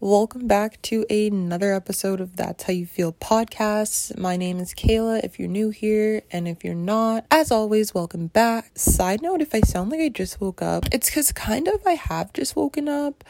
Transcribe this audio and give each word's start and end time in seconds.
Welcome 0.00 0.46
back 0.46 0.80
to 0.82 1.04
another 1.10 1.74
episode 1.74 2.20
of 2.20 2.36
That's 2.36 2.62
How 2.62 2.72
You 2.72 2.86
Feel 2.86 3.14
podcast. 3.14 4.16
My 4.16 4.36
name 4.36 4.60
is 4.60 4.72
Kayla 4.72 5.24
if 5.24 5.40
you're 5.40 5.48
new 5.48 5.70
here, 5.70 6.22
and 6.30 6.46
if 6.46 6.62
you're 6.62 6.76
not, 6.76 7.26
as 7.32 7.50
always, 7.50 7.94
welcome 7.94 8.28
back. 8.28 8.78
Side 8.78 9.22
note 9.22 9.40
if 9.40 9.56
I 9.56 9.60
sound 9.62 9.90
like 9.90 9.98
I 9.98 10.08
just 10.08 10.40
woke 10.40 10.62
up, 10.62 10.84
it's 10.92 11.10
because 11.10 11.32
kind 11.32 11.66
of 11.66 11.84
I 11.84 11.94
have 11.94 12.32
just 12.32 12.54
woken 12.54 12.88
up. 12.88 13.24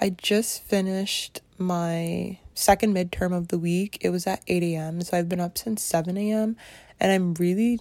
I 0.00 0.10
just 0.10 0.64
finished 0.64 1.40
my 1.56 2.40
second 2.52 2.96
midterm 2.96 3.32
of 3.32 3.46
the 3.46 3.58
week. 3.58 3.98
It 4.00 4.10
was 4.10 4.26
at 4.26 4.42
8 4.48 4.60
a.m., 4.64 5.00
so 5.02 5.16
I've 5.16 5.28
been 5.28 5.38
up 5.38 5.56
since 5.56 5.84
7 5.84 6.18
a.m., 6.18 6.56
and 6.98 7.12
I'm 7.12 7.34
really 7.34 7.78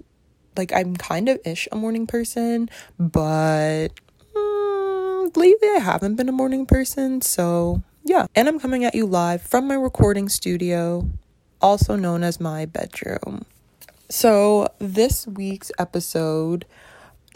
like, 0.56 0.72
I'm 0.72 0.96
kind 0.96 1.28
of 1.28 1.40
ish 1.44 1.68
a 1.72 1.76
morning 1.76 2.06
person, 2.06 2.70
but 3.00 3.88
mm, 4.36 5.36
lately 5.36 5.70
I 5.70 5.80
haven't 5.82 6.18
been 6.18 6.30
a 6.30 6.34
morning 6.34 6.68
person, 6.68 7.22
so 7.22 7.82
yeah, 8.08 8.26
and 8.36 8.48
I'm 8.48 8.60
coming 8.60 8.86
at 8.86 8.96
you 8.96 9.06
live 9.06 9.42
from 9.42 9.68
my 9.68 9.76
recording 9.76 10.30
studio, 10.30 11.10
also 11.62 11.98
known 11.98 12.24
as 12.24 12.40
my 12.40 12.66
bedroom. 12.66 13.46
So, 14.10 14.70
this 14.80 15.28
week's 15.28 15.74
episode, 15.78 16.66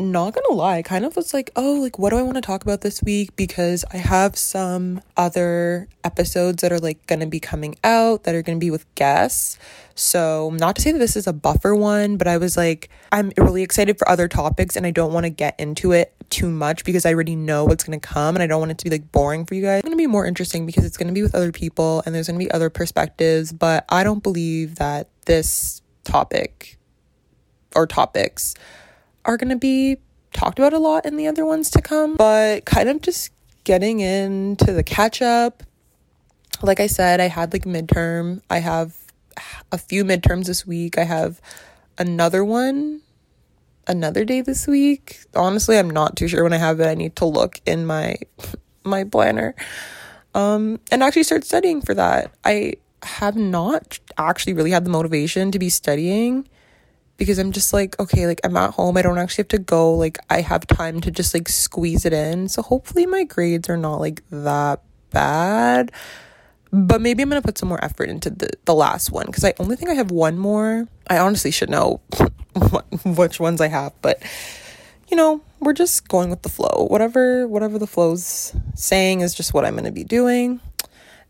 not 0.01 0.33
gonna 0.33 0.55
lie, 0.55 0.81
kind 0.81 1.05
of 1.05 1.15
was 1.15 1.33
like, 1.33 1.51
oh, 1.55 1.73
like, 1.75 1.99
what 1.99 2.09
do 2.09 2.17
I 2.17 2.21
want 2.21 2.35
to 2.35 2.41
talk 2.41 2.63
about 2.63 2.81
this 2.81 3.01
week? 3.03 3.35
Because 3.35 3.85
I 3.93 3.97
have 3.97 4.37
some 4.37 5.01
other 5.15 5.87
episodes 6.03 6.61
that 6.61 6.71
are 6.71 6.79
like 6.79 7.05
gonna 7.07 7.27
be 7.27 7.39
coming 7.39 7.75
out 7.83 8.23
that 8.23 8.35
are 8.35 8.41
gonna 8.41 8.59
be 8.59 8.71
with 8.71 8.93
guests. 8.95 9.57
So, 9.95 10.51
not 10.55 10.75
to 10.77 10.81
say 10.81 10.91
that 10.91 10.99
this 10.99 11.15
is 11.15 11.27
a 11.27 11.33
buffer 11.33 11.75
one, 11.75 12.17
but 12.17 12.27
I 12.27 12.37
was 12.37 12.57
like, 12.57 12.89
I'm 13.11 13.31
really 13.37 13.61
excited 13.61 13.99
for 13.99 14.07
other 14.09 14.27
topics 14.27 14.75
and 14.75 14.85
I 14.85 14.91
don't 14.91 15.13
want 15.13 15.25
to 15.25 15.29
get 15.29 15.59
into 15.59 15.91
it 15.91 16.13
too 16.29 16.49
much 16.49 16.83
because 16.85 17.05
I 17.05 17.13
already 17.13 17.35
know 17.35 17.65
what's 17.65 17.83
to 17.83 17.99
come 17.99 18.35
and 18.35 18.41
I 18.41 18.47
don't 18.47 18.59
want 18.59 18.71
it 18.71 18.77
to 18.79 18.85
be 18.85 18.89
like 18.89 19.11
boring 19.11 19.45
for 19.45 19.53
you 19.53 19.61
guys. 19.61 19.79
It's 19.79 19.89
to 19.89 19.95
be 19.95 20.07
more 20.07 20.25
interesting 20.25 20.65
because 20.65 20.85
it's 20.85 20.97
to 20.97 21.11
be 21.13 21.21
with 21.21 21.35
other 21.35 21.51
people 21.51 22.01
and 22.05 22.15
there's 22.15 22.27
to 22.27 22.33
be 22.33 22.49
other 22.51 22.70
perspectives, 22.70 23.51
but 23.51 23.85
I 23.89 24.04
don't 24.04 24.23
believe 24.23 24.76
that 24.76 25.09
this 25.26 25.81
topic 26.04 26.77
or 27.76 27.85
topics 27.85 28.55
are 29.25 29.37
going 29.37 29.49
to 29.49 29.57
be 29.57 29.97
talked 30.33 30.59
about 30.59 30.73
a 30.73 30.79
lot 30.79 31.05
in 31.05 31.17
the 31.17 31.27
other 31.27 31.45
ones 31.45 31.69
to 31.71 31.81
come, 31.81 32.15
but 32.15 32.65
kind 32.65 32.89
of 32.89 33.01
just 33.01 33.31
getting 33.63 33.99
into 33.99 34.73
the 34.73 34.83
catch 34.83 35.21
up. 35.21 35.63
Like 36.61 36.79
I 36.79 36.87
said, 36.87 37.19
I 37.19 37.27
had 37.27 37.53
like 37.53 37.63
midterm. 37.63 38.41
I 38.49 38.59
have 38.59 38.95
a 39.71 39.77
few 39.77 40.03
midterms 40.03 40.45
this 40.45 40.65
week. 40.65 40.97
I 40.97 41.03
have 41.03 41.41
another 41.97 42.43
one 42.43 43.01
another 43.87 44.25
day 44.25 44.41
this 44.41 44.67
week. 44.67 45.19
Honestly, 45.35 45.77
I'm 45.77 45.89
not 45.89 46.15
too 46.15 46.27
sure 46.27 46.43
when 46.43 46.53
I 46.53 46.57
have 46.57 46.79
it. 46.79 46.87
I 46.87 46.95
need 46.95 47.15
to 47.17 47.25
look 47.25 47.59
in 47.65 47.85
my 47.85 48.17
my 48.83 49.03
planner. 49.03 49.55
Um 50.33 50.79
and 50.91 51.03
actually 51.03 51.23
start 51.23 51.43
studying 51.43 51.81
for 51.81 51.93
that. 51.93 52.31
I 52.43 52.75
have 53.03 53.35
not 53.35 53.99
actually 54.17 54.53
really 54.53 54.71
had 54.71 54.85
the 54.85 54.89
motivation 54.89 55.51
to 55.51 55.59
be 55.59 55.69
studying 55.69 56.47
because 57.17 57.37
I'm 57.37 57.51
just 57.51 57.73
like, 57.73 57.99
okay, 57.99 58.27
like 58.27 58.41
I'm 58.43 58.57
at 58.57 58.71
home. 58.71 58.98
I 58.98 59.01
don't 59.01 59.17
actually 59.17 59.43
have 59.43 59.49
to 59.49 59.59
go. 59.59 59.93
Like 59.93 60.17
I 60.29 60.41
have 60.41 60.65
time 60.67 61.01
to 61.01 61.12
just 61.12 61.34
like 61.34 61.48
squeeze 61.49 62.05
it 62.05 62.13
in. 62.13 62.49
So 62.49 62.62
hopefully 62.62 63.05
my 63.05 63.23
grades 63.23 63.70
are 63.70 63.77
not 63.77 63.99
like 63.99 64.23
that 64.31 64.81
bad. 65.12 65.91
But 66.73 67.01
maybe 67.01 67.22
I'm 67.22 67.29
to 67.29 67.41
put 67.41 67.57
some 67.57 67.69
more 67.69 67.84
effort 67.84 68.09
into 68.09 68.29
the 68.29 68.50
the 68.66 68.73
last 68.73 69.12
one 69.12 69.29
cuz 69.31 69.44
I 69.44 69.53
only 69.59 69.75
think 69.75 69.91
I 69.91 69.95
have 69.95 70.09
one 70.12 70.38
more. 70.38 70.88
I 71.07 71.17
honestly 71.17 71.51
should 71.51 71.69
know 71.69 72.00
which 73.06 73.39
ones 73.39 73.59
I 73.59 73.67
have, 73.67 73.94
but 74.01 74.22
you 75.09 75.17
know, 75.17 75.41
we're 75.59 75.73
just 75.73 76.07
going 76.07 76.29
with 76.29 76.41
the 76.41 76.50
flow. 76.50 76.88
Whatever 76.89 77.47
whatever 77.47 77.78
the 77.78 77.88
flow's 77.88 78.53
saying 78.75 79.19
is 79.19 79.35
just 79.35 79.53
what 79.53 79.66
I'm 79.66 79.75
to 79.84 79.91
be 79.91 80.06
doing. 80.06 80.62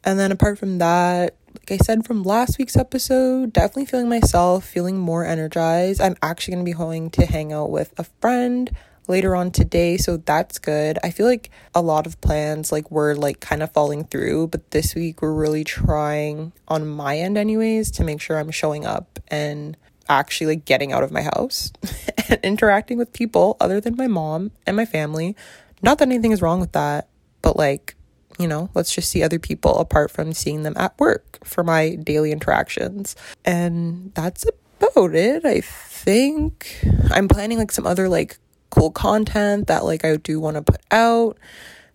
And 0.04 0.20
then 0.20 0.32
apart 0.32 0.58
from 0.58 0.78
that, 0.78 1.36
like 1.70 1.80
I 1.80 1.84
said 1.84 2.06
from 2.06 2.23
last 2.23 2.58
week's 2.58 2.76
episode, 2.76 3.54
definitely 3.54 3.86
feeling 3.86 4.09
myself, 4.09 4.66
feeling 4.66 4.98
more 4.98 5.26
energized. 5.26 6.02
I'm 6.02 6.16
actually 6.22 6.56
going 6.56 6.66
to 6.66 6.72
be 6.72 6.78
going 6.78 7.09
to 7.12 7.25
hang 7.25 7.53
out 7.53 7.69
with 7.69 7.94
a 8.00 8.03
friend 8.19 8.72
later 9.08 9.36
on 9.36 9.52
today, 9.52 9.97
so 9.97 10.18
that's 10.18 10.58
good. 10.58 10.97
I 11.03 11.12
feel 11.12 11.28
like 11.28 11.52
a 11.75 11.81
lot 11.81 12.08
of 12.08 12.19
plans 12.19 12.72
like 12.72 12.90
were 12.90 13.16
like 13.16 13.40
kind 13.41 13.62
of 13.62 13.72
falling 13.72 14.06
through, 14.06 14.47
but 14.47 14.72
this 14.72 14.96
week 14.96 15.22
we're 15.22 15.34
really 15.34 15.63
trying 15.63 16.52
on 16.68 16.88
my 16.88 17.18
end 17.18 17.38
anyways 17.38 17.91
to 17.91 18.03
make 18.03 18.22
sure 18.22 18.40
I'm 18.40 18.52
showing 18.52 18.86
up 18.86 19.19
and 19.28 19.78
actually 20.09 20.56
like 20.56 20.66
getting 20.66 20.91
out 20.91 21.03
of 21.03 21.12
my 21.12 21.22
house 21.22 21.72
and 22.30 22.40
interacting 22.44 22.97
with 22.97 23.13
people 23.13 23.56
other 23.59 23.80
than 23.80 23.96
my 23.96 24.07
mom 24.07 24.52
and 24.66 24.75
my 24.75 24.86
family. 24.86 25.36
Not 25.84 26.00
that 26.00 26.07
anything 26.07 26.31
is 26.31 26.41
wrong 26.41 26.59
with 26.59 26.72
that, 26.72 27.07
but 27.41 27.56
like, 27.56 27.96
you 28.41 28.47
know, 28.47 28.69
let's 28.74 28.94
just 28.94 29.09
see 29.09 29.24
other 29.24 29.40
people 29.40 29.78
apart 29.78 30.12
from 30.12 30.34
seeing 30.34 30.63
them 30.63 30.74
at 30.78 30.97
work 31.00 31.40
for 31.44 31.63
my 31.63 31.96
daily 31.96 32.31
interactions. 32.31 33.16
And 33.46 34.12
that's 34.13 34.46
about 34.79 35.16
it, 35.16 35.46
I 35.46 35.62
think. 35.62 36.84
I'm 37.12 37.28
planning 37.28 37.57
like 37.57 37.72
some 37.72 37.88
other 37.88 38.09
like 38.09 38.38
cool 38.69 38.91
content 38.91 39.68
that 39.68 39.85
like 39.85 40.03
I 40.06 40.16
do 40.18 40.40
want 40.40 40.56
to 40.56 40.63
put 40.63 40.81
out. 40.91 41.38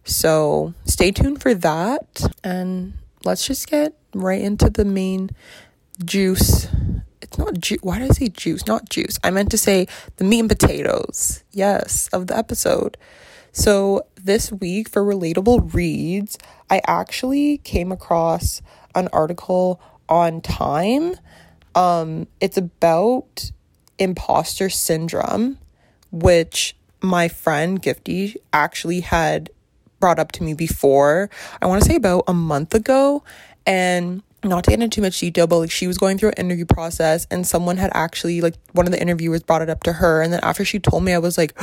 So 0.04 0.74
stay 0.84 1.10
tuned 1.10 1.42
for 1.42 1.54
that. 1.54 2.22
And 2.44 2.94
let's 3.24 3.46
just 3.46 3.68
get 3.68 3.94
right 4.14 4.40
into 4.40 4.70
the 4.70 4.84
main 4.84 5.30
juice 6.04 6.68
it's 7.26 7.38
not 7.38 7.58
juice. 7.58 7.78
Why 7.82 7.98
did 7.98 8.10
I 8.10 8.14
say 8.14 8.28
juice? 8.28 8.66
Not 8.66 8.88
juice. 8.88 9.18
I 9.24 9.30
meant 9.30 9.50
to 9.50 9.58
say 9.58 9.88
the 10.16 10.24
meat 10.24 10.40
and 10.40 10.48
potatoes. 10.48 11.42
Yes, 11.50 12.08
of 12.12 12.28
the 12.28 12.36
episode. 12.36 12.96
So 13.56 14.04
this 14.22 14.52
week 14.52 14.90
for 14.90 15.02
relatable 15.02 15.72
reads, 15.72 16.36
I 16.68 16.82
actually 16.86 17.56
came 17.58 17.90
across 17.90 18.60
an 18.94 19.08
article 19.14 19.80
on 20.10 20.42
Time. 20.42 21.14
Um, 21.74 22.26
it's 22.38 22.58
about 22.58 23.50
imposter 23.98 24.68
syndrome, 24.68 25.58
which 26.12 26.76
my 27.00 27.28
friend 27.28 27.80
Gifty 27.80 28.36
actually 28.52 29.00
had 29.00 29.48
brought 30.00 30.18
up 30.18 30.32
to 30.32 30.42
me 30.42 30.52
before. 30.52 31.30
I 31.62 31.66
want 31.66 31.82
to 31.82 31.88
say 31.88 31.96
about 31.96 32.24
a 32.28 32.34
month 32.34 32.74
ago. 32.74 33.24
And 33.66 34.22
not 34.44 34.64
to 34.64 34.70
get 34.70 34.82
into 34.82 34.94
too 34.96 35.02
much 35.02 35.18
detail, 35.18 35.46
but 35.46 35.58
like 35.58 35.70
she 35.70 35.86
was 35.86 35.96
going 35.96 36.18
through 36.18 36.28
an 36.28 36.46
interview 36.46 36.66
process 36.66 37.26
and 37.30 37.46
someone 37.46 37.78
had 37.78 37.90
actually 37.94 38.42
like 38.42 38.54
one 38.72 38.86
of 38.86 38.92
the 38.92 39.00
interviewers 39.00 39.42
brought 39.42 39.62
it 39.62 39.70
up 39.70 39.82
to 39.84 39.94
her. 39.94 40.20
And 40.20 40.30
then 40.32 40.40
after 40.42 40.64
she 40.64 40.78
told 40.78 41.02
me, 41.02 41.14
I 41.14 41.18
was 41.18 41.38
like, 41.38 41.54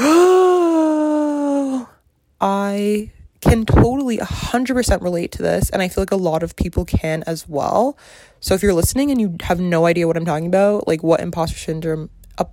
I 2.43 3.09
can 3.39 3.65
totally 3.65 4.17
100% 4.17 5.01
relate 5.01 5.31
to 5.31 5.41
this. 5.41 5.69
And 5.69 5.81
I 5.81 5.87
feel 5.87 6.01
like 6.01 6.11
a 6.11 6.17
lot 6.17 6.43
of 6.43 6.57
people 6.57 6.83
can 6.83 7.23
as 7.25 7.47
well. 7.47 7.97
So 8.41 8.53
if 8.53 8.61
you're 8.61 8.73
listening 8.73 9.11
and 9.11 9.21
you 9.21 9.37
have 9.43 9.61
no 9.61 9.85
idea 9.85 10.07
what 10.07 10.17
I'm 10.17 10.25
talking 10.25 10.47
about, 10.47 10.85
like 10.85 11.01
what 11.03 11.21
imposter 11.21 11.57
syndrome, 11.57 12.09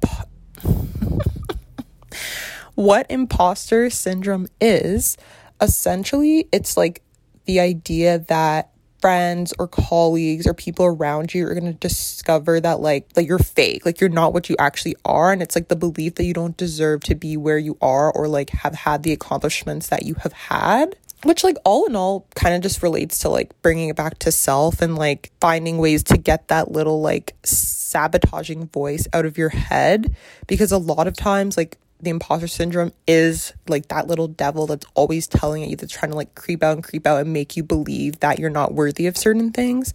what 2.76 3.06
imposter 3.10 3.90
syndrome 3.90 4.46
is, 4.60 5.16
essentially, 5.60 6.48
it's 6.52 6.76
like 6.76 7.02
the 7.46 7.58
idea 7.58 8.20
that 8.28 8.69
friends 9.00 9.52
or 9.58 9.66
colleagues 9.66 10.46
or 10.46 10.54
people 10.54 10.84
around 10.84 11.32
you 11.32 11.46
are 11.46 11.54
going 11.54 11.64
to 11.64 11.72
discover 11.72 12.60
that 12.60 12.80
like 12.80 13.08
like 13.16 13.26
you're 13.26 13.38
fake 13.38 13.84
like 13.86 14.00
you're 14.00 14.10
not 14.10 14.32
what 14.32 14.48
you 14.48 14.56
actually 14.58 14.96
are 15.04 15.32
and 15.32 15.42
it's 15.42 15.54
like 15.54 15.68
the 15.68 15.76
belief 15.76 16.14
that 16.16 16.24
you 16.24 16.34
don't 16.34 16.56
deserve 16.56 17.00
to 17.02 17.14
be 17.14 17.36
where 17.36 17.58
you 17.58 17.76
are 17.80 18.12
or 18.12 18.28
like 18.28 18.50
have 18.50 18.74
had 18.74 19.02
the 19.02 19.12
accomplishments 19.12 19.88
that 19.88 20.04
you 20.04 20.14
have 20.14 20.32
had 20.32 20.96
which 21.24 21.44
like 21.44 21.56
all 21.64 21.86
in 21.86 21.96
all 21.96 22.26
kind 22.34 22.54
of 22.54 22.62
just 22.62 22.82
relates 22.82 23.18
to 23.18 23.28
like 23.28 23.50
bringing 23.62 23.88
it 23.88 23.96
back 23.96 24.18
to 24.18 24.32
self 24.32 24.80
and 24.80 24.96
like 24.96 25.30
finding 25.40 25.78
ways 25.78 26.02
to 26.02 26.16
get 26.16 26.48
that 26.48 26.70
little 26.70 27.00
like 27.00 27.34
sabotaging 27.44 28.68
voice 28.68 29.06
out 29.12 29.26
of 29.26 29.36
your 29.36 29.50
head 29.50 30.14
because 30.46 30.72
a 30.72 30.78
lot 30.78 31.06
of 31.06 31.16
times 31.16 31.56
like 31.56 31.76
the 32.02 32.10
imposter 32.10 32.48
syndrome 32.48 32.92
is 33.06 33.52
like 33.68 33.88
that 33.88 34.06
little 34.06 34.28
devil 34.28 34.66
that's 34.66 34.86
always 34.94 35.26
telling 35.26 35.68
you 35.68 35.76
that's 35.76 35.92
trying 35.92 36.10
to 36.10 36.16
like 36.16 36.34
creep 36.34 36.62
out 36.62 36.74
and 36.74 36.84
creep 36.84 37.06
out 37.06 37.20
and 37.20 37.32
make 37.32 37.56
you 37.56 37.62
believe 37.62 38.20
that 38.20 38.38
you're 38.38 38.50
not 38.50 38.74
worthy 38.74 39.06
of 39.06 39.16
certain 39.16 39.52
things. 39.52 39.92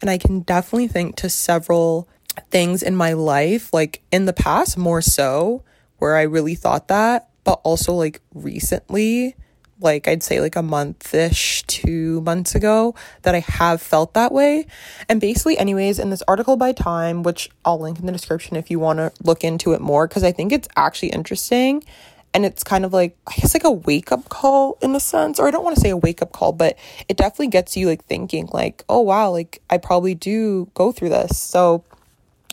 And 0.00 0.10
I 0.10 0.18
can 0.18 0.40
definitely 0.40 0.88
think 0.88 1.16
to 1.16 1.28
several 1.28 2.08
things 2.50 2.82
in 2.82 2.96
my 2.96 3.12
life, 3.12 3.72
like 3.72 4.02
in 4.10 4.24
the 4.24 4.32
past, 4.32 4.76
more 4.76 5.02
so, 5.02 5.62
where 5.98 6.16
I 6.16 6.22
really 6.22 6.54
thought 6.54 6.88
that, 6.88 7.28
but 7.44 7.60
also 7.62 7.94
like 7.94 8.20
recently 8.34 9.36
like 9.80 10.08
I'd 10.08 10.22
say 10.22 10.40
like 10.40 10.56
a 10.56 10.62
month 10.62 11.14
ish, 11.14 11.62
two 11.64 12.20
months 12.22 12.54
ago, 12.54 12.94
that 13.22 13.34
I 13.34 13.40
have 13.40 13.82
felt 13.82 14.14
that 14.14 14.32
way. 14.32 14.66
And 15.08 15.20
basically, 15.20 15.58
anyways, 15.58 15.98
in 15.98 16.10
this 16.10 16.22
article 16.28 16.56
by 16.56 16.72
Time, 16.72 17.22
which 17.22 17.50
I'll 17.64 17.80
link 17.80 17.98
in 17.98 18.06
the 18.06 18.12
description 18.12 18.56
if 18.56 18.70
you 18.70 18.78
want 18.78 18.98
to 18.98 19.12
look 19.22 19.44
into 19.44 19.72
it 19.72 19.80
more, 19.80 20.06
because 20.06 20.24
I 20.24 20.32
think 20.32 20.52
it's 20.52 20.68
actually 20.76 21.08
interesting. 21.10 21.84
And 22.32 22.44
it's 22.44 22.64
kind 22.64 22.84
of 22.84 22.92
like, 22.92 23.16
I 23.28 23.34
guess, 23.36 23.54
like 23.54 23.62
a 23.62 23.70
wake 23.70 24.10
up 24.10 24.28
call 24.28 24.76
in 24.82 24.92
a 24.96 25.00
sense, 25.00 25.38
or 25.38 25.46
I 25.46 25.52
don't 25.52 25.62
want 25.62 25.76
to 25.76 25.80
say 25.80 25.90
a 25.90 25.96
wake 25.96 26.20
up 26.20 26.32
call, 26.32 26.52
but 26.52 26.76
it 27.08 27.16
definitely 27.16 27.46
gets 27.46 27.76
you 27.76 27.86
like 27.86 28.04
thinking, 28.06 28.48
like, 28.52 28.84
oh 28.88 29.00
wow, 29.00 29.30
like 29.30 29.62
I 29.70 29.78
probably 29.78 30.16
do 30.16 30.68
go 30.74 30.90
through 30.90 31.10
this. 31.10 31.38
So, 31.38 31.84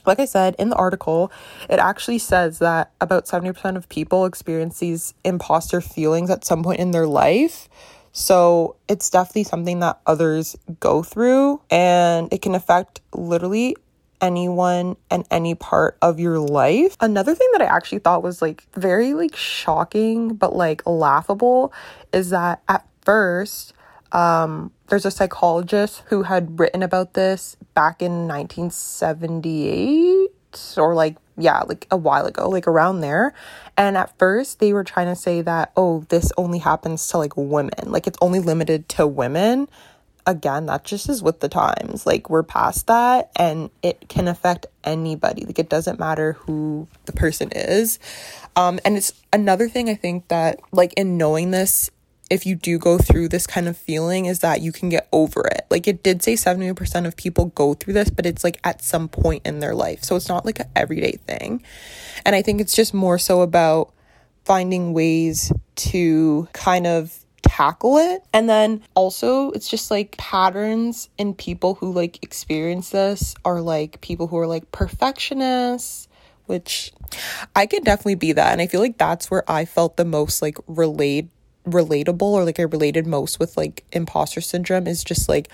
like 0.06 0.19
I 0.19 0.25
said 0.25 0.56
in 0.59 0.69
the 0.69 0.75
article, 0.75 1.31
it 1.69 1.80
actually 1.80 2.19
says 2.19 2.59
that 2.59 2.92
about 3.00 3.25
70% 3.25 3.75
of 3.75 3.89
people 3.89 4.25
experience 4.25 4.80
these 4.80 5.13
imposter 5.24 5.81
feelings 5.81 6.30
at 6.30 6.45
some 6.45 6.63
point 6.63 6.80
in 6.80 6.92
their 6.92 7.07
life. 7.07 7.69
So 8.13 8.75
it's 8.88 9.09
definitely 9.09 9.45
something 9.45 9.80
that 9.80 10.00
others 10.06 10.57
go 10.80 11.01
through 11.01 11.62
and 11.69 12.31
it 12.33 12.42
can 12.42 12.56
affect 12.56 13.01
literally 13.13 13.75
anyone 14.19 14.98
and 15.09 15.25
any 15.31 15.56
part 15.56 15.98
of 16.01 16.19
your 16.19 16.39
life. 16.39 16.95
Another 17.00 17.33
thing 17.33 17.47
that 17.54 17.62
I 17.62 17.65
actually 17.65 18.00
thought 18.00 18.21
was 18.21 18.42
like 18.42 18.63
very 18.74 19.13
like 19.13 19.36
shocking 19.36 20.36
but 20.36 20.56
like 20.56 20.86
laughable 20.86 21.74
is 22.13 22.30
that 22.30 22.62
at 22.68 22.86
first 23.01 23.74
um 24.11 24.71
there's 24.87 25.05
a 25.05 25.11
psychologist 25.11 26.03
who 26.07 26.23
had 26.23 26.59
written 26.59 26.83
about 26.83 27.13
this 27.13 27.55
back 27.75 28.01
in 28.01 28.27
1978 28.27 30.29
or 30.77 30.93
like 30.93 31.15
yeah, 31.37 31.61
like 31.61 31.87
a 31.89 31.97
while 31.97 32.25
ago, 32.25 32.49
like 32.49 32.67
around 32.67 32.99
there. 32.99 33.33
And 33.77 33.95
at 33.97 34.15
first 34.19 34.59
they 34.59 34.73
were 34.73 34.83
trying 34.83 35.07
to 35.07 35.15
say 35.15 35.41
that 35.41 35.71
oh, 35.77 36.05
this 36.09 36.31
only 36.37 36.59
happens 36.59 37.07
to 37.07 37.17
like 37.17 37.37
women. 37.37 37.71
Like 37.85 38.05
it's 38.05 38.17
only 38.21 38.39
limited 38.39 38.89
to 38.89 39.07
women 39.07 39.69
again, 40.25 40.67
that 40.67 40.83
just 40.83 41.09
is 41.09 41.23
with 41.23 41.39
the 41.39 41.49
times. 41.49 42.05
Like, 42.05 42.29
we're 42.29 42.43
past 42.43 42.87
that 42.87 43.31
and 43.35 43.69
it 43.81 44.07
can 44.09 44.27
affect 44.27 44.65
anybody. 44.83 45.45
Like, 45.45 45.59
it 45.59 45.69
doesn't 45.69 45.99
matter 45.99 46.33
who 46.33 46.87
the 47.05 47.13
person 47.13 47.49
is. 47.53 47.99
Um, 48.55 48.79
and 48.85 48.97
it's 48.97 49.13
another 49.31 49.69
thing 49.69 49.89
I 49.89 49.95
think 49.95 50.27
that, 50.27 50.59
like, 50.71 50.93
in 50.93 51.17
knowing 51.17 51.51
this, 51.51 51.89
if 52.31 52.45
you 52.45 52.56
do 52.56 52.80
go 52.80 52.98
through 52.98 53.28
this 53.28 53.45
kind 53.45 53.68
of 53.68 53.75
feeling, 53.75 54.25
is 54.25 54.39
that 54.39 54.62
you 54.62 54.72
can 54.72 54.88
get 54.88 55.10
over 55.12 55.45
it. 55.48 55.68
Like, 55.69 55.86
it 55.86 56.01
did 56.01 56.24
say 56.24 56.33
70% 56.33 57.06
of 57.06 57.18
people 57.18 57.48
go 57.48 57.74
through 57.74 57.94
this, 57.94 58.10
but 58.10 58.25
it's 58.25 58.44
like 58.44 58.57
at 58.63 58.81
some 58.81 59.10
point 59.10 59.45
in 59.45 59.60
their 59.60 59.75
life. 59.75 60.04
So 60.04 60.16
it's 60.16 60.30
not 60.30 60.45
like 60.45 60.60
an 60.60 60.69
everyday 60.74 61.19
thing. 61.28 61.62
And 62.25 62.33
I 62.33 62.42
think 62.42 62.62
it's 62.62 62.74
just 62.74 62.94
more 62.94 63.19
so 63.19 63.42
about 63.42 63.94
finding 64.45 64.94
ways 64.94 65.51
to 65.75 66.48
kind 66.54 66.88
of 66.88 67.18
tackle 67.42 67.98
it. 67.98 68.24
And 68.31 68.50
then 68.50 68.81
also, 68.95 69.51
it's 69.51 69.68
just 69.68 69.92
like 69.92 70.16
patterns 70.16 71.10
in 71.18 71.33
people 71.33 71.75
who 71.75 71.92
like 71.92 72.24
experience 72.24 72.92
this 72.92 73.36
are 73.44 73.60
like 73.60 74.00
people 74.00 74.28
who 74.28 74.38
are 74.38 74.48
like 74.48 74.72
perfectionists, 74.72 76.07
which 76.45 76.94
I 77.57 77.66
could 77.66 77.83
definitely 77.83 78.16
be 78.16 78.31
that. 78.31 78.54
And 78.54 78.62
I 78.62 78.68
feel 78.68 78.80
like 78.80 78.98
that's 78.98 79.30
where 79.30 79.44
I 79.51 79.66
felt 79.66 79.98
the 79.98 80.06
most 80.06 80.42
like 80.42 80.57
relate 80.68 81.28
relatable 81.65 82.21
or 82.21 82.43
like 82.43 82.59
I 82.59 82.63
related 82.63 83.07
most 83.07 83.39
with 83.39 83.57
like 83.57 83.83
imposter 83.91 84.41
syndrome 84.41 84.87
is 84.87 85.03
just 85.03 85.29
like 85.29 85.49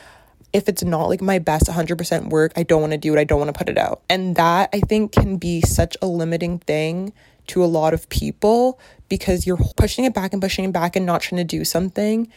if 0.53 0.69
it's 0.69 0.83
not 0.83 1.07
like 1.07 1.21
my 1.21 1.39
best 1.39 1.65
100% 1.65 2.29
work, 2.29 2.53
I 2.55 2.63
don't 2.63 2.81
want 2.81 2.93
to 2.93 2.97
do 2.97 3.13
it. 3.13 3.19
I 3.19 3.25
don't 3.25 3.39
want 3.39 3.53
to 3.53 3.57
put 3.57 3.69
it 3.69 3.77
out. 3.77 4.01
And 4.09 4.35
that 4.37 4.69
I 4.73 4.79
think 4.79 5.11
can 5.11 5.37
be 5.37 5.61
such 5.61 5.97
a 6.01 6.07
limiting 6.07 6.59
thing 6.59 7.13
to 7.47 7.63
a 7.63 7.67
lot 7.67 7.93
of 7.93 8.07
people 8.09 8.79
because 9.09 9.45
you're 9.45 9.59
pushing 9.75 10.05
it 10.05 10.13
back 10.13 10.33
and 10.33 10.41
pushing 10.41 10.65
it 10.65 10.71
back 10.71 10.95
and 10.95 11.05
not 11.05 11.21
trying 11.21 11.37
to 11.37 11.43
do 11.43 11.65
something. 11.65 12.29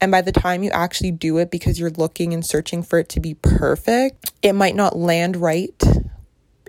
And 0.00 0.10
by 0.10 0.22
the 0.22 0.32
time 0.32 0.62
you 0.62 0.70
actually 0.70 1.10
do 1.10 1.38
it 1.38 1.50
because 1.50 1.78
you're 1.78 1.90
looking 1.90 2.32
and 2.32 2.44
searching 2.44 2.82
for 2.82 2.98
it 2.98 3.08
to 3.10 3.20
be 3.20 3.34
perfect, 3.34 4.32
it 4.42 4.54
might 4.54 4.74
not 4.74 4.96
land 4.96 5.36
right 5.36 5.82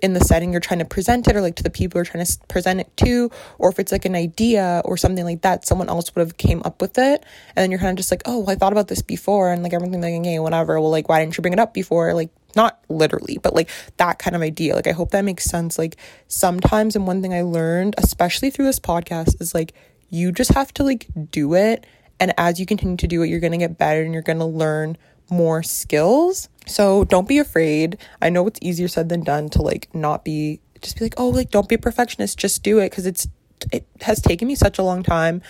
in 0.02 0.14
the 0.14 0.20
setting 0.20 0.52
you're 0.52 0.62
trying 0.62 0.80
to 0.80 0.86
present 0.86 1.28
it 1.28 1.36
or 1.36 1.42
like 1.42 1.56
to 1.56 1.64
the 1.64 1.70
people 1.70 1.98
you're 1.98 2.06
trying 2.06 2.26
to 2.26 2.38
present 2.48 2.80
it 2.80 2.98
to 2.98 3.30
or 3.58 3.70
if 3.70 3.80
it's 3.80 3.92
like 3.92 4.06
an 4.06 4.16
idea 4.16 4.82
or 4.86 4.98
something 4.98 5.26
like 5.26 5.42
that 5.42 5.66
someone 5.66 5.90
else 5.90 6.14
would 6.16 6.22
have 6.22 6.38
came 6.38 6.62
up 6.66 6.82
with 6.82 6.98
it. 6.98 7.24
And 7.56 7.64
then 7.64 7.72
you're 7.72 7.80
kind 7.80 7.92
of 7.92 7.98
just 7.98 8.12
like 8.12 8.22
oh 8.26 8.40
well, 8.40 8.50
i 8.52 8.56
thought 8.56 8.74
about 8.74 8.88
this 8.88 9.02
before 9.02 9.52
and 9.52 9.64
like 9.64 9.74
everything 9.74 10.02
like 10.02 10.24
hey 10.24 10.40
whatever 10.40 10.80
well 10.80 10.92
like 10.92 11.10
why 11.10 11.20
didn't 11.20 11.38
you 11.38 11.42
bring 11.42 11.54
it 11.54 11.60
up 11.60 11.74
before? 11.74 12.14
Like 12.14 12.30
not 12.56 12.80
literally 12.90 13.38
but 13.42 13.54
like 13.54 13.70
that 13.98 14.20
kind 14.20 14.36
of 14.36 14.42
idea. 14.42 14.76
Like 14.76 14.88
i 14.88 14.92
hope 14.92 15.12
that 15.12 15.24
makes 15.24 15.46
sense. 15.46 15.78
Like 15.78 15.98
sometimes 16.28 16.96
and 16.96 17.08
one 17.08 17.22
thing 17.22 17.34
i 17.34 17.42
learned 17.42 17.96
especially 17.98 18.50
through 18.50 18.66
this 18.66 18.80
podcast 18.80 19.42
is 19.42 19.54
like 19.54 19.74
you 20.10 20.32
just 20.32 20.54
have 20.54 20.74
to 20.76 20.84
like 20.84 21.08
do 21.32 21.54
it. 21.54 21.86
And 22.22 22.34
as 22.38 22.60
you 22.60 22.66
continue 22.66 22.98
to 22.98 23.08
do 23.08 23.22
it 23.22 23.30
you're 23.30 23.40
going 23.40 23.54
to 23.54 23.58
get 23.58 23.78
better 23.78 24.02
and 24.02 24.14
you're 24.14 24.24
going 24.24 24.40
to 24.40 24.46
learn 24.46 24.98
more 25.32 25.64
skills. 25.64 26.50
So 26.66 27.04
don't 27.06 27.28
be 27.28 27.40
afraid. 27.40 27.98
I 28.22 28.30
know 28.30 28.46
it's 28.48 28.60
easier 28.62 28.88
said 28.88 29.10
than 29.10 29.24
done 29.24 29.50
to 29.50 29.62
like 29.62 29.94
not 29.94 30.24
be 30.24 30.62
just 30.82 30.98
be 30.98 31.06
like, 31.06 31.16
"Oh, 31.18 31.30
like 31.30 31.52
don't 31.52 31.68
be 31.68 31.76
a 31.76 31.80
perfectionist, 31.80 32.38
just 32.38 32.64
do 32.64 32.80
it" 32.80 32.90
because 32.92 33.06
it's 33.06 33.28
it 33.72 33.86
has 34.02 34.22
taken 34.22 34.48
me 34.48 34.56
such 34.56 34.78
a 34.78 34.84
long 34.84 35.04
time. 35.04 35.42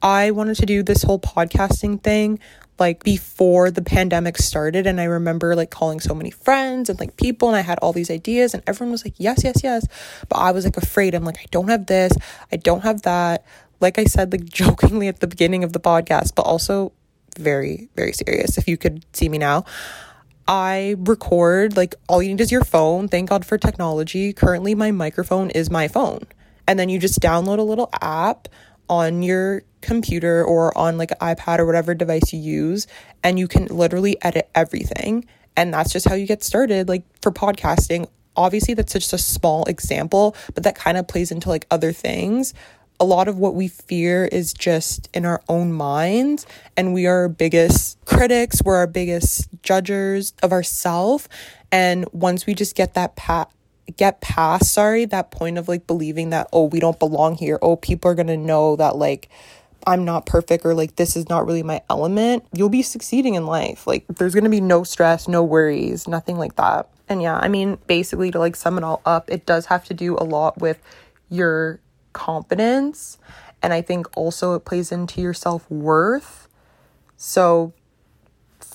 I 0.00 0.30
wanted 0.30 0.56
to 0.58 0.66
do 0.66 0.82
this 0.82 1.02
whole 1.02 1.18
podcasting 1.18 2.02
thing 2.02 2.38
like 2.78 3.02
before 3.02 3.70
the 3.70 3.82
pandemic 3.82 4.38
started 4.38 4.86
and 4.86 5.00
I 5.00 5.04
remember 5.04 5.56
like 5.56 5.70
calling 5.70 6.00
so 6.00 6.14
many 6.14 6.30
friends 6.30 6.88
and 6.88 6.98
like 7.00 7.16
people 7.16 7.48
and 7.48 7.56
I 7.56 7.60
had 7.60 7.78
all 7.80 7.92
these 7.92 8.10
ideas 8.10 8.54
and 8.54 8.62
everyone 8.66 8.92
was 8.92 9.04
like 9.04 9.14
yes 9.18 9.42
yes 9.44 9.62
yes 9.62 9.86
but 10.28 10.36
I 10.36 10.52
was 10.52 10.64
like 10.64 10.76
afraid 10.76 11.14
I'm 11.14 11.24
like 11.24 11.38
I 11.38 11.46
don't 11.50 11.68
have 11.68 11.86
this 11.86 12.12
I 12.52 12.56
don't 12.56 12.82
have 12.82 13.02
that 13.02 13.44
like 13.80 13.98
I 13.98 14.04
said 14.04 14.32
like 14.32 14.44
jokingly 14.48 15.08
at 15.08 15.20
the 15.20 15.26
beginning 15.26 15.64
of 15.64 15.72
the 15.72 15.80
podcast 15.80 16.34
but 16.34 16.42
also 16.42 16.92
very, 17.38 17.88
very 17.96 18.12
serious. 18.12 18.58
If 18.58 18.68
you 18.68 18.76
could 18.76 19.04
see 19.14 19.28
me 19.28 19.38
now, 19.38 19.64
I 20.46 20.96
record 20.98 21.76
like 21.76 21.94
all 22.08 22.22
you 22.22 22.30
need 22.30 22.40
is 22.40 22.50
your 22.50 22.64
phone. 22.64 23.08
Thank 23.08 23.28
God 23.28 23.44
for 23.44 23.58
technology. 23.58 24.32
Currently, 24.32 24.74
my 24.74 24.90
microphone 24.90 25.50
is 25.50 25.70
my 25.70 25.88
phone. 25.88 26.26
And 26.66 26.78
then 26.78 26.88
you 26.88 26.98
just 26.98 27.20
download 27.20 27.58
a 27.58 27.62
little 27.62 27.88
app 28.00 28.48
on 28.88 29.22
your 29.22 29.62
computer 29.80 30.44
or 30.44 30.76
on 30.76 30.98
like 30.98 31.10
an 31.12 31.18
iPad 31.18 31.58
or 31.58 31.66
whatever 31.66 31.94
device 31.94 32.32
you 32.32 32.40
use, 32.40 32.86
and 33.22 33.38
you 33.38 33.46
can 33.46 33.66
literally 33.66 34.16
edit 34.22 34.48
everything. 34.54 35.24
And 35.56 35.72
that's 35.74 35.92
just 35.92 36.08
how 36.08 36.14
you 36.14 36.26
get 36.26 36.42
started, 36.42 36.88
like 36.88 37.04
for 37.20 37.30
podcasting. 37.30 38.08
Obviously, 38.36 38.74
that's 38.74 38.92
just 38.92 39.12
a 39.12 39.18
small 39.18 39.64
example, 39.64 40.36
but 40.54 40.62
that 40.62 40.76
kind 40.76 40.96
of 40.96 41.08
plays 41.08 41.30
into 41.30 41.48
like 41.48 41.66
other 41.70 41.92
things 41.92 42.54
a 43.00 43.04
lot 43.04 43.28
of 43.28 43.38
what 43.38 43.54
we 43.54 43.68
fear 43.68 44.24
is 44.26 44.52
just 44.52 45.08
in 45.14 45.24
our 45.24 45.42
own 45.48 45.72
minds 45.72 46.46
and 46.76 46.92
we 46.92 47.06
are 47.06 47.22
our 47.22 47.28
biggest 47.28 48.02
critics 48.04 48.60
we're 48.64 48.76
our 48.76 48.86
biggest 48.86 49.48
judges 49.62 50.32
of 50.42 50.52
ourselves 50.52 51.28
and 51.70 52.06
once 52.12 52.46
we 52.46 52.54
just 52.54 52.74
get 52.74 52.94
that 52.94 53.16
pat 53.16 53.50
get 53.96 54.20
past 54.20 54.72
sorry 54.72 55.04
that 55.04 55.30
point 55.30 55.58
of 55.58 55.68
like 55.68 55.86
believing 55.86 56.30
that 56.30 56.48
oh 56.52 56.64
we 56.64 56.80
don't 56.80 56.98
belong 56.98 57.36
here 57.36 57.58
oh 57.62 57.76
people 57.76 58.10
are 58.10 58.14
going 58.14 58.26
to 58.26 58.36
know 58.36 58.76
that 58.76 58.96
like 58.96 59.28
I'm 59.86 60.04
not 60.04 60.26
perfect 60.26 60.66
or 60.66 60.74
like 60.74 60.96
this 60.96 61.16
is 61.16 61.28
not 61.30 61.46
really 61.46 61.62
my 61.62 61.80
element, 61.88 62.44
you'll 62.52 62.68
be 62.68 62.82
succeeding 62.82 63.34
in 63.34 63.46
life. 63.46 63.86
Like 63.86 64.04
there's 64.08 64.34
going 64.34 64.44
to 64.44 64.50
be 64.50 64.60
no 64.60 64.82
stress, 64.82 65.28
no 65.28 65.42
worries, 65.42 66.06
nothing 66.06 66.36
like 66.36 66.56
that. 66.56 66.88
And 67.08 67.22
yeah, 67.22 67.38
I 67.38 67.48
mean, 67.48 67.78
basically 67.86 68.30
to 68.32 68.38
like 68.38 68.54
sum 68.54 68.76
it 68.76 68.84
all 68.84 69.00
up, 69.06 69.30
it 69.30 69.46
does 69.46 69.66
have 69.66 69.84
to 69.86 69.94
do 69.94 70.16
a 70.16 70.24
lot 70.24 70.58
with 70.58 70.78
your 71.30 71.80
confidence. 72.18 73.16
And 73.62 73.72
I 73.72 73.80
think 73.80 74.06
also 74.16 74.54
it 74.54 74.64
plays 74.64 74.90
into 74.92 75.20
your 75.20 75.34
self 75.34 75.70
worth. 75.70 76.48
So, 77.16 77.72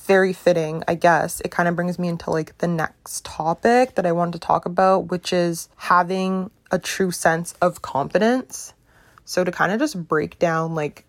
very 0.01 0.33
fitting, 0.33 0.83
I 0.87 0.95
guess. 0.95 1.41
It 1.41 1.51
kind 1.51 1.69
of 1.69 1.75
brings 1.75 1.99
me 1.99 2.07
into 2.07 2.31
like 2.31 2.57
the 2.57 2.67
next 2.67 3.23
topic 3.25 3.95
that 3.95 4.05
I 4.05 4.11
wanted 4.11 4.33
to 4.33 4.39
talk 4.39 4.65
about, 4.65 5.11
which 5.11 5.31
is 5.31 5.69
having 5.75 6.51
a 6.71 6.79
true 6.79 7.11
sense 7.11 7.53
of 7.61 7.81
confidence. 7.81 8.73
So, 9.25 9.43
to 9.43 9.51
kind 9.51 9.71
of 9.71 9.79
just 9.79 10.07
break 10.07 10.39
down 10.39 10.73
like 10.73 11.05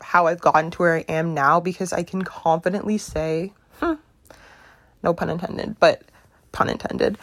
how 0.00 0.26
I've 0.26 0.40
gotten 0.40 0.70
to 0.72 0.78
where 0.78 0.96
I 0.96 1.04
am 1.08 1.34
now, 1.34 1.60
because 1.60 1.92
I 1.92 2.02
can 2.02 2.22
confidently 2.22 2.98
say, 2.98 3.52
hmm, 3.80 3.94
no 5.02 5.14
pun 5.14 5.30
intended, 5.30 5.78
but 5.78 6.02
pun 6.52 6.68
intended, 6.68 7.18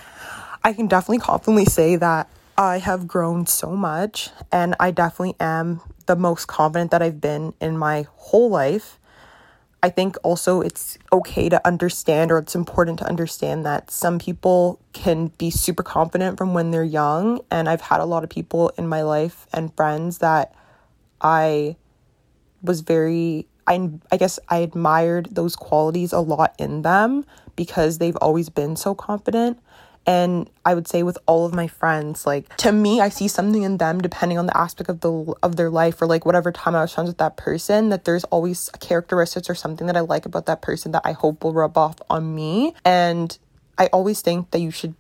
I 0.64 0.74
can 0.74 0.88
definitely 0.88 1.20
confidently 1.20 1.66
say 1.66 1.96
that 1.96 2.30
I 2.58 2.80
have 2.80 3.08
grown 3.08 3.46
so 3.46 3.76
much, 3.76 4.32
and 4.52 4.76
I 4.80 4.90
definitely 4.90 5.36
am 5.40 5.82
the 6.08 6.16
most 6.16 6.48
confident 6.48 6.90
that 6.90 7.04
I've 7.04 7.22
been 7.22 7.54
in 7.62 7.78
my 7.78 8.08
whole 8.16 8.50
life. 8.50 9.00
I 9.84 9.90
think 9.92 10.18
also 10.24 10.62
it's 10.62 10.98
okay 11.14 11.50
to 11.50 11.66
understand, 11.68 12.32
or 12.32 12.40
it's 12.40 12.56
important 12.56 12.98
to 13.00 13.06
understand 13.06 13.64
that 13.68 13.92
some 13.92 14.18
people 14.18 14.80
can 14.92 15.28
be 15.38 15.52
super 15.52 15.84
confident 15.84 16.40
from 16.40 16.56
when 16.56 16.72
they're 16.72 16.84
young. 16.84 17.42
And 17.52 17.70
I've 17.70 17.82
had 17.82 18.02
a 18.02 18.06
lot 18.06 18.24
of 18.24 18.30
people 18.32 18.70
in 18.70 18.88
my 18.88 19.04
life 19.04 19.46
and 19.54 19.76
friends 19.76 20.18
that 20.18 20.56
I 21.22 21.76
was 22.64 22.82
very, 22.82 23.46
I, 23.68 23.92
I 24.12 24.18
guess 24.18 24.40
I 24.50 24.58
admired 24.58 25.30
those 25.32 25.56
qualities 25.56 26.12
a 26.12 26.22
lot 26.22 26.56
in 26.58 26.82
them 26.82 27.24
because 27.56 28.00
they've 28.00 28.18
always 28.18 28.50
been 28.50 28.76
so 28.76 28.96
confident. 28.96 29.60
And 30.08 30.50
I 30.66 30.74
would 30.74 30.88
say 30.88 31.04
with 31.04 31.18
all 31.26 31.46
of 31.46 31.54
my 31.54 31.68
friends, 31.68 32.26
like 32.26 32.56
to 32.58 32.72
me, 32.72 33.02
I 33.02 33.10
see 33.10 33.28
something 33.28 33.64
in 33.64 33.78
them 33.78 34.00
depending 34.00 34.38
on 34.38 34.46
the 34.46 34.58
aspect 34.58 34.90
of 34.90 35.02
the 35.02 35.12
of 35.44 35.58
their 35.58 35.70
life 35.70 36.02
or 36.02 36.08
like 36.08 36.26
whatever 36.26 36.52
time 36.54 36.76
I 36.76 36.82
was 36.82 36.94
friends 36.94 37.10
with 37.10 37.18
that 37.18 37.36
person, 37.36 37.90
that 37.90 38.06
there's 38.06 38.24
always 38.26 38.70
characteristics 38.80 39.50
or 39.50 39.56
something 39.56 39.86
that 39.88 39.98
I 39.98 40.00
like 40.00 40.26
about 40.26 40.46
that 40.46 40.62
person 40.62 40.94
that 40.94 41.02
I 41.04 41.12
hope 41.12 41.44
will 41.44 41.54
rub 41.54 41.78
off 41.78 41.98
on 42.10 42.34
me. 42.34 42.74
And 42.86 43.38
I 43.78 43.88
always 43.88 44.22
think 44.22 44.52
that 44.52 44.60
you 44.60 44.72
should 44.72 44.96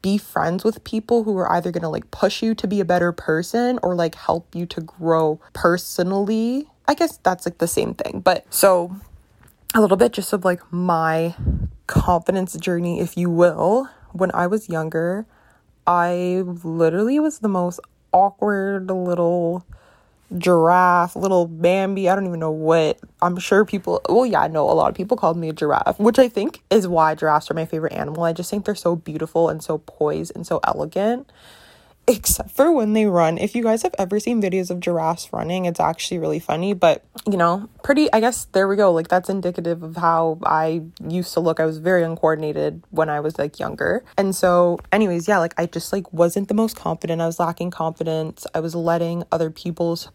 be 0.00 0.16
friends 0.16 0.64
with 0.64 0.82
people 0.84 1.24
who 1.24 1.36
are 1.36 1.50
either 1.52 1.70
to 1.72 1.88
like 1.88 2.10
push 2.10 2.42
you 2.42 2.54
to 2.54 2.66
be 2.66 2.80
a 2.80 2.84
better 2.84 3.12
person 3.12 3.78
or 3.82 3.94
like 3.94 4.14
help 4.14 4.54
you 4.54 4.64
to 4.66 4.80
grow 4.80 5.38
personally. 5.52 6.66
I 6.88 6.94
guess 6.94 7.18
that's 7.18 7.44
like 7.44 7.58
the 7.58 7.68
same 7.68 7.92
thing. 7.92 8.20
But 8.20 8.46
so 8.48 8.96
a 9.74 9.80
little 9.82 9.96
bit 9.98 10.12
just 10.12 10.32
of 10.32 10.44
like 10.46 10.60
my 10.72 11.34
confidence 11.86 12.54
journey, 12.54 13.00
if 13.00 13.18
you 13.18 13.28
will 13.28 13.90
when 14.18 14.30
I 14.34 14.46
was 14.46 14.68
younger, 14.68 15.26
I 15.86 16.42
literally 16.44 17.20
was 17.20 17.40
the 17.40 17.48
most 17.48 17.80
awkward 18.12 18.90
little 18.90 19.64
giraffe, 20.36 21.14
little 21.14 21.46
Bambi. 21.46 22.08
I 22.08 22.14
don't 22.14 22.26
even 22.26 22.40
know 22.40 22.50
what. 22.50 22.98
I'm 23.22 23.38
sure 23.38 23.64
people, 23.64 24.00
well, 24.08 24.26
yeah, 24.26 24.40
I 24.40 24.48
know 24.48 24.68
a 24.68 24.72
lot 24.72 24.88
of 24.88 24.94
people 24.94 25.16
called 25.16 25.36
me 25.36 25.48
a 25.48 25.52
giraffe, 25.52 25.98
which 25.98 26.18
I 26.18 26.28
think 26.28 26.62
is 26.70 26.88
why 26.88 27.14
giraffes 27.14 27.50
are 27.50 27.54
my 27.54 27.64
favorite 27.64 27.92
animal. 27.92 28.24
I 28.24 28.32
just 28.32 28.50
think 28.50 28.64
they're 28.64 28.74
so 28.74 28.96
beautiful 28.96 29.48
and 29.48 29.62
so 29.62 29.78
poised 29.78 30.32
and 30.34 30.46
so 30.46 30.60
elegant 30.64 31.30
except 32.08 32.52
for 32.52 32.70
when 32.70 32.92
they 32.92 33.06
run. 33.06 33.36
If 33.36 33.54
you 33.54 33.62
guys 33.62 33.82
have 33.82 33.94
ever 33.98 34.20
seen 34.20 34.40
videos 34.40 34.70
of 34.70 34.80
giraffes 34.80 35.32
running, 35.32 35.64
it's 35.64 35.80
actually 35.80 36.18
really 36.18 36.38
funny, 36.38 36.72
but 36.72 37.04
you 37.28 37.36
know, 37.36 37.68
pretty, 37.82 38.12
I 38.12 38.20
guess 38.20 38.44
there 38.46 38.68
we 38.68 38.76
go. 38.76 38.92
Like, 38.92 39.08
that's 39.08 39.28
indicative 39.28 39.82
of 39.82 39.96
how 39.96 40.38
I 40.44 40.82
used 41.06 41.34
to 41.34 41.40
look. 41.40 41.58
I 41.58 41.66
was 41.66 41.78
very 41.78 42.04
uncoordinated 42.04 42.84
when 42.90 43.08
I 43.08 43.20
was 43.20 43.38
like 43.38 43.58
younger. 43.58 44.04
And 44.16 44.34
so, 44.34 44.78
anyways, 44.92 45.26
yeah, 45.26 45.38
like 45.38 45.54
I 45.58 45.66
just 45.66 45.92
like 45.92 46.12
wasn't 46.12 46.48
the 46.48 46.54
most 46.54 46.76
confident. 46.76 47.20
I 47.20 47.26
was 47.26 47.40
lacking 47.40 47.72
confidence. 47.72 48.46
I 48.54 48.60
was 48.60 48.74
letting 48.74 49.24
other 49.32 49.50
people's, 49.50 50.10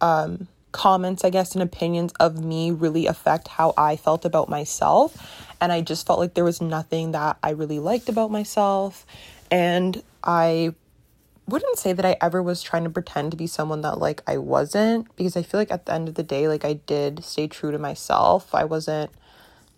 um, 0.00 0.46
comments, 0.70 1.24
I 1.24 1.30
guess, 1.30 1.54
and 1.54 1.62
opinions 1.62 2.12
of 2.20 2.44
me 2.44 2.70
really 2.70 3.06
affect 3.06 3.48
how 3.48 3.74
I 3.76 3.96
felt 3.96 4.24
about 4.24 4.48
myself. 4.48 5.16
And 5.60 5.72
I 5.72 5.80
just 5.80 6.06
felt 6.06 6.20
like 6.20 6.34
there 6.34 6.44
was 6.44 6.60
nothing 6.60 7.12
that 7.12 7.38
I 7.42 7.50
really 7.50 7.80
liked 7.80 8.08
about 8.08 8.30
myself. 8.30 9.06
And 9.50 10.00
I 10.22 10.74
wouldn't 11.48 11.78
say 11.78 11.94
that 11.94 12.04
I 12.04 12.16
ever 12.20 12.42
was 12.42 12.62
trying 12.62 12.84
to 12.84 12.90
pretend 12.90 13.30
to 13.30 13.36
be 13.36 13.46
someone 13.46 13.80
that 13.80 13.98
like 13.98 14.22
I 14.26 14.36
wasn't 14.36 15.14
because 15.16 15.36
I 15.36 15.42
feel 15.42 15.58
like 15.58 15.72
at 15.72 15.86
the 15.86 15.94
end 15.94 16.08
of 16.08 16.14
the 16.14 16.22
day 16.22 16.46
like 16.46 16.64
I 16.64 16.74
did 16.74 17.24
stay 17.24 17.48
true 17.48 17.72
to 17.72 17.78
myself. 17.78 18.54
I 18.54 18.64
wasn't 18.64 19.10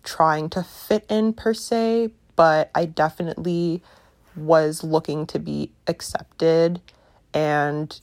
trying 0.03 0.49
to 0.49 0.63
fit 0.63 1.05
in 1.09 1.33
per 1.33 1.53
se, 1.53 2.11
but 2.35 2.69
I 2.75 2.85
definitely 2.85 3.81
was 4.35 4.83
looking 4.83 5.25
to 5.27 5.39
be 5.39 5.71
accepted 5.87 6.81
and 7.33 7.99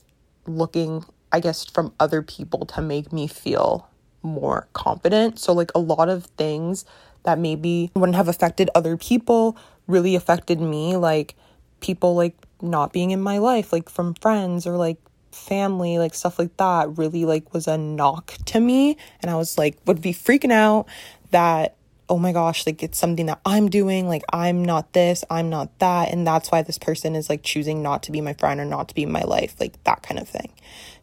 looking 0.47 1.05
I 1.31 1.39
guess 1.39 1.63
from 1.63 1.93
other 1.99 2.23
people 2.23 2.65
to 2.65 2.81
make 2.81 3.13
me 3.13 3.27
feel 3.27 3.87
more 4.23 4.67
confident. 4.73 5.37
So 5.37 5.53
like 5.53 5.71
a 5.75 5.79
lot 5.79 6.09
of 6.09 6.25
things 6.25 6.85
that 7.23 7.37
maybe 7.37 7.91
wouldn't 7.93 8.15
have 8.15 8.27
affected 8.27 8.71
other 8.73 8.97
people 8.97 9.55
really 9.85 10.15
affected 10.15 10.59
me 10.59 10.95
like 10.95 11.35
people 11.81 12.15
like 12.15 12.35
not 12.61 12.93
being 12.93 13.11
in 13.11 13.21
my 13.21 13.37
life, 13.37 13.71
like 13.71 13.89
from 13.89 14.13
friends 14.15 14.67
or 14.67 14.77
like 14.77 14.97
family, 15.31 15.97
like 15.97 16.13
stuff 16.13 16.39
like 16.39 16.55
that, 16.57 16.97
really 16.97 17.25
like 17.25 17.53
was 17.53 17.67
a 17.67 17.77
knock 17.77 18.33
to 18.45 18.59
me. 18.59 18.97
And 19.21 19.31
I 19.31 19.35
was 19.35 19.57
like, 19.57 19.77
would 19.85 20.01
be 20.01 20.13
freaking 20.13 20.51
out 20.51 20.85
that, 21.31 21.75
oh 22.09 22.17
my 22.17 22.31
gosh, 22.31 22.65
like 22.65 22.81
it's 22.81 22.97
something 22.97 23.27
that 23.27 23.39
I'm 23.45 23.69
doing. 23.69 24.07
Like 24.07 24.23
I'm 24.33 24.65
not 24.65 24.93
this, 24.93 25.23
I'm 25.29 25.49
not 25.49 25.77
that. 25.79 26.11
And 26.11 26.25
that's 26.25 26.51
why 26.51 26.61
this 26.61 26.77
person 26.77 27.15
is 27.15 27.29
like 27.29 27.43
choosing 27.43 27.83
not 27.83 28.03
to 28.03 28.11
be 28.11 28.21
my 28.21 28.33
friend 28.33 28.59
or 28.59 28.65
not 28.65 28.89
to 28.89 28.95
be 28.95 29.03
in 29.03 29.11
my 29.11 29.23
life, 29.23 29.55
like 29.59 29.81
that 29.83 30.01
kind 30.01 30.19
of 30.19 30.27
thing. 30.27 30.51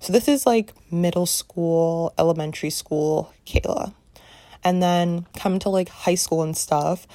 So 0.00 0.12
this 0.12 0.28
is 0.28 0.46
like 0.46 0.72
middle 0.90 1.26
school, 1.26 2.12
elementary 2.18 2.70
school, 2.70 3.32
Kayla. 3.46 3.94
And 4.64 4.82
then 4.82 5.26
come 5.36 5.60
to 5.60 5.68
like 5.68 5.88
high 5.88 6.16
school 6.16 6.42
and 6.42 6.56
stuff. 6.56 7.06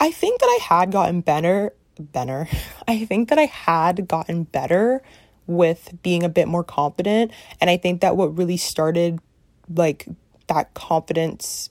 I 0.00 0.10
think 0.10 0.40
that 0.40 0.46
I 0.46 0.58
had 0.62 0.92
gotten 0.92 1.20
better 1.20 1.74
better. 1.98 2.48
I 2.88 3.04
think 3.04 3.28
that 3.28 3.38
I 3.38 3.46
had 3.46 4.08
gotten 4.08 4.44
better 4.44 5.02
with 5.46 5.94
being 6.02 6.22
a 6.22 6.28
bit 6.28 6.48
more 6.48 6.64
confident. 6.64 7.30
And 7.60 7.70
I 7.70 7.76
think 7.76 8.00
that 8.00 8.16
what 8.16 8.36
really 8.36 8.56
started 8.56 9.20
like 9.74 10.06
that 10.48 10.74
confidence 10.74 11.70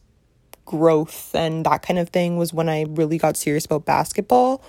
growth 0.66 1.34
and 1.34 1.66
that 1.66 1.82
kind 1.82 2.00
of 2.00 2.10
thing 2.10 2.38
was 2.38 2.54
when 2.54 2.68
I 2.68 2.86
really 2.90 3.18
got 3.18 3.38
serious 3.38 3.66
about 3.66 3.86
basketball. 3.86 4.64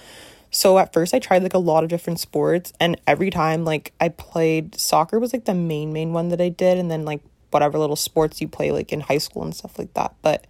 So 0.50 0.78
at 0.78 0.92
first 0.92 1.14
I 1.14 1.18
tried 1.18 1.42
like 1.42 1.54
a 1.54 1.58
lot 1.58 1.82
of 1.82 1.90
different 1.90 2.20
sports 2.20 2.72
and 2.78 3.00
every 3.06 3.30
time 3.30 3.64
like 3.64 3.92
I 4.00 4.10
played 4.10 4.75
soccer 4.75 5.18
was 5.18 5.32
like 5.32 5.44
the 5.44 5.54
main 5.54 5.92
main 5.92 6.12
one 6.12 6.28
that 6.28 6.40
I 6.40 6.48
did 6.48 6.78
and 6.78 6.90
then 6.90 7.04
like 7.04 7.20
whatever 7.50 7.78
little 7.78 7.96
sports 7.96 8.40
you 8.40 8.48
play 8.48 8.70
like 8.70 8.92
in 8.92 9.00
high 9.00 9.18
school 9.18 9.42
and 9.42 9.54
stuff 9.54 9.78
like 9.78 9.92
that. 9.94 10.14
But 10.22 10.46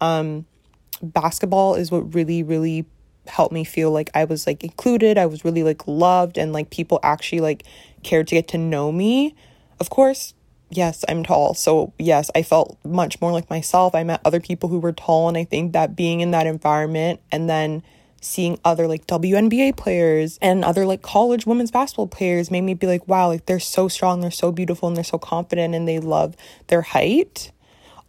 um 0.00 0.46
basketball 1.02 1.76
is 1.76 1.90
what 1.90 2.14
really 2.14 2.42
really 2.42 2.86
helped 3.28 3.52
me 3.52 3.64
feel 3.64 3.90
like 3.90 4.10
I 4.14 4.24
was 4.24 4.46
like 4.46 4.64
included, 4.64 5.18
I 5.18 5.26
was 5.26 5.44
really 5.44 5.62
like 5.62 5.86
loved 5.86 6.38
and 6.38 6.52
like 6.52 6.70
people 6.70 7.00
actually 7.02 7.40
like 7.40 7.64
cared 8.02 8.28
to 8.28 8.34
get 8.34 8.48
to 8.48 8.58
know 8.58 8.90
me. 8.92 9.34
Of 9.80 9.90
course, 9.90 10.34
yes, 10.70 11.04
I'm 11.08 11.22
tall. 11.22 11.54
So, 11.54 11.92
yes, 11.98 12.30
I 12.34 12.42
felt 12.42 12.78
much 12.84 13.20
more 13.20 13.32
like 13.32 13.48
myself. 13.50 13.94
I 13.94 14.02
met 14.04 14.20
other 14.24 14.40
people 14.40 14.68
who 14.68 14.78
were 14.78 14.92
tall 14.92 15.28
and 15.28 15.36
I 15.36 15.44
think 15.44 15.72
that 15.72 15.96
being 15.96 16.20
in 16.20 16.30
that 16.32 16.46
environment 16.46 17.20
and 17.30 17.48
then 17.48 17.82
seeing 18.20 18.58
other 18.64 18.88
like 18.88 19.06
WNBA 19.06 19.76
players 19.76 20.38
and 20.42 20.64
other 20.64 20.84
like 20.84 21.02
college 21.02 21.46
women's 21.46 21.70
basketball 21.70 22.08
players 22.08 22.50
made 22.50 22.62
me 22.62 22.74
be 22.74 22.86
like, 22.86 23.06
wow, 23.06 23.28
like 23.28 23.46
they're 23.46 23.60
so 23.60 23.88
strong, 23.88 24.20
they're 24.20 24.30
so 24.30 24.50
beautiful, 24.50 24.88
and 24.88 24.96
they're 24.96 25.04
so 25.04 25.18
confident 25.18 25.74
and 25.74 25.86
they 25.86 26.00
love 26.00 26.36
their 26.66 26.82
height 26.82 27.52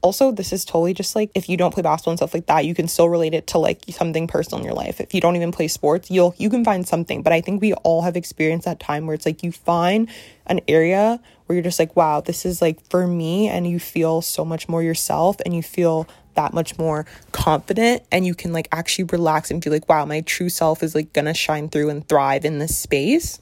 also 0.01 0.31
this 0.31 0.53
is 0.53 0.63
totally 0.63 0.93
just 0.93 1.15
like 1.15 1.29
if 1.35 1.49
you 1.49 1.57
don't 1.57 1.73
play 1.73 1.83
basketball 1.83 2.11
and 2.11 2.19
stuff 2.19 2.33
like 2.33 2.45
that 2.45 2.65
you 2.65 2.73
can 2.73 2.87
still 2.87 3.09
relate 3.09 3.33
it 3.33 3.47
to 3.47 3.57
like 3.57 3.81
something 3.89 4.27
personal 4.27 4.59
in 4.59 4.65
your 4.65 4.73
life. 4.73 5.01
If 5.01 5.13
you 5.13 5.21
don't 5.21 5.35
even 5.35 5.51
play 5.51 5.67
sports 5.67 6.09
you'll 6.09 6.33
you 6.37 6.49
can 6.49 6.63
find 6.63 6.87
something. 6.87 7.21
But 7.21 7.33
i 7.33 7.41
think 7.41 7.61
we 7.61 7.73
all 7.73 8.01
have 8.03 8.15
experienced 8.15 8.65
that 8.65 8.79
time 8.79 9.05
where 9.05 9.13
it's 9.13 9.25
like 9.25 9.43
you 9.43 9.51
find 9.51 10.09
an 10.45 10.61
area 10.67 11.19
where 11.45 11.55
you're 11.55 11.63
just 11.63 11.79
like 11.79 11.95
wow 11.95 12.21
this 12.21 12.45
is 12.45 12.61
like 12.61 12.79
for 12.89 13.07
me 13.07 13.47
and 13.47 13.67
you 13.67 13.79
feel 13.79 14.21
so 14.21 14.45
much 14.45 14.69
more 14.69 14.81
yourself 14.81 15.37
and 15.45 15.55
you 15.55 15.61
feel 15.61 16.07
that 16.35 16.53
much 16.53 16.77
more 16.77 17.05
confident 17.31 18.03
and 18.11 18.25
you 18.25 18.33
can 18.33 18.53
like 18.53 18.67
actually 18.71 19.03
relax 19.05 19.51
and 19.51 19.61
feel 19.63 19.73
like 19.73 19.89
wow 19.89 20.05
my 20.05 20.21
true 20.21 20.49
self 20.49 20.81
is 20.81 20.95
like 20.95 21.11
gonna 21.11 21.33
shine 21.33 21.67
through 21.67 21.89
and 21.89 22.07
thrive 22.07 22.45
in 22.45 22.59
this 22.59 22.77
space. 22.77 23.39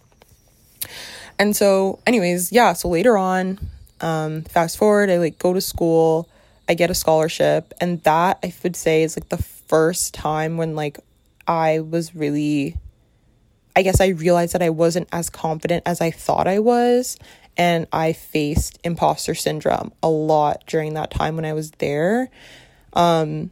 And 1.37 1.55
so 1.55 1.99
anyways 2.07 2.51
yeah 2.51 2.73
so 2.73 2.89
later 2.89 3.15
on 3.15 3.59
um 3.99 4.43
fast 4.43 4.77
forward 4.77 5.09
i 5.09 5.17
like 5.17 5.39
go 5.39 5.53
to 5.53 5.61
school 5.61 6.29
I 6.69 6.73
get 6.73 6.89
a 6.89 6.95
scholarship 6.95 7.73
and 7.79 8.01
that 8.03 8.39
I 8.43 8.53
would 8.63 8.75
say 8.75 9.03
is 9.03 9.17
like 9.17 9.29
the 9.29 9.37
first 9.37 10.13
time 10.13 10.57
when 10.57 10.75
like 10.75 10.99
I 11.47 11.79
was 11.79 12.15
really 12.15 12.77
I 13.75 13.83
guess 13.83 14.01
I 14.01 14.07
realized 14.07 14.53
that 14.53 14.63
I 14.63 14.71
wasn't 14.71 15.07
as 15.11 15.29
confident 15.29 15.83
as 15.85 16.01
I 16.01 16.11
thought 16.11 16.47
I 16.47 16.59
was 16.59 17.17
and 17.55 17.87
I 17.93 18.13
faced 18.13 18.79
imposter 18.83 19.35
syndrome 19.35 19.91
a 20.01 20.09
lot 20.09 20.63
during 20.67 20.95
that 20.95 21.11
time 21.11 21.35
when 21.35 21.45
I 21.45 21.53
was 21.53 21.71
there. 21.71 22.29
Um 22.93 23.51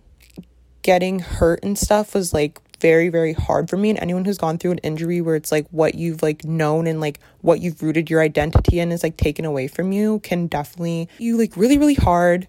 getting 0.81 1.19
hurt 1.19 1.63
and 1.63 1.77
stuff 1.77 2.13
was 2.13 2.33
like 2.33 2.59
very 2.79 3.09
very 3.09 3.33
hard 3.33 3.69
for 3.69 3.77
me 3.77 3.89
and 3.89 3.99
anyone 3.99 4.25
who's 4.25 4.37
gone 4.37 4.57
through 4.57 4.71
an 4.71 4.77
injury 4.79 5.21
where 5.21 5.35
it's 5.35 5.51
like 5.51 5.65
what 5.71 5.95
you've 5.95 6.21
like 6.21 6.43
known 6.43 6.85
and 6.85 6.99
like 6.99 7.19
what 7.41 7.61
you've 7.61 7.81
rooted 7.81 8.09
your 8.09 8.21
identity 8.21 8.79
in 8.79 8.91
is 8.91 9.01
like 9.01 9.17
taken 9.17 9.45
away 9.45 9.67
from 9.67 9.91
you 9.91 10.19
can 10.19 10.45
definitely 10.45 11.07
you 11.17 11.37
like 11.37 11.55
really 11.55 11.77
really 11.77 11.95
hard 11.95 12.47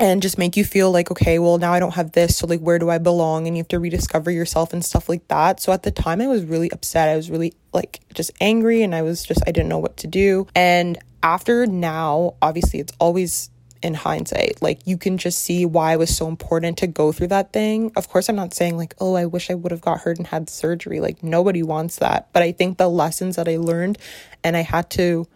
and 0.00 0.22
just 0.22 0.38
make 0.38 0.56
you 0.56 0.64
feel 0.64 0.90
like 0.90 1.10
okay 1.10 1.38
well 1.38 1.58
now 1.58 1.72
i 1.72 1.78
don't 1.78 1.94
have 1.94 2.12
this 2.12 2.36
so 2.36 2.46
like 2.46 2.60
where 2.60 2.78
do 2.78 2.90
i 2.90 2.98
belong? 2.98 3.46
And 3.46 3.56
you 3.56 3.60
have 3.60 3.68
to 3.68 3.78
rediscover 3.78 4.30
yourself 4.30 4.72
and 4.72 4.84
stuff 4.84 5.08
like 5.08 5.26
that. 5.28 5.60
So 5.60 5.72
at 5.72 5.82
the 5.82 5.90
time 5.90 6.20
i 6.20 6.26
was 6.26 6.44
really 6.44 6.70
upset. 6.70 7.08
I 7.08 7.16
was 7.16 7.30
really 7.30 7.54
like 7.72 8.00
just 8.12 8.32
angry 8.40 8.82
and 8.82 8.94
i 8.94 9.02
was 9.02 9.24
just 9.24 9.40
i 9.46 9.52
didn't 9.52 9.68
know 9.68 9.78
what 9.78 9.96
to 9.98 10.06
do. 10.06 10.46
And 10.54 10.98
after 11.22 11.66
now 11.66 12.34
obviously 12.42 12.80
it's 12.80 12.92
always 12.98 13.50
in 13.82 13.94
hindsight. 13.94 14.62
Like 14.62 14.80
you 14.86 14.96
can 14.96 15.18
just 15.18 15.40
see 15.40 15.66
why 15.66 15.92
it 15.92 15.98
was 15.98 16.16
so 16.16 16.26
important 16.26 16.78
to 16.78 16.86
go 16.86 17.12
through 17.12 17.28
that 17.28 17.52
thing. 17.52 17.92
Of 17.96 18.08
course 18.08 18.28
i'm 18.28 18.36
not 18.36 18.54
saying 18.54 18.76
like 18.76 18.94
oh 19.00 19.14
i 19.14 19.26
wish 19.26 19.50
i 19.50 19.54
would 19.54 19.72
have 19.72 19.82
got 19.82 20.00
hurt 20.00 20.18
and 20.18 20.26
had 20.26 20.50
surgery. 20.50 21.00
Like 21.00 21.22
nobody 21.22 21.62
wants 21.62 21.98
that. 21.98 22.28
But 22.32 22.42
i 22.42 22.52
think 22.52 22.78
the 22.78 22.88
lessons 22.88 23.36
that 23.36 23.48
i 23.48 23.56
learned 23.56 23.98
and 24.42 24.56
i 24.56 24.62
had 24.62 24.90
to 24.90 25.26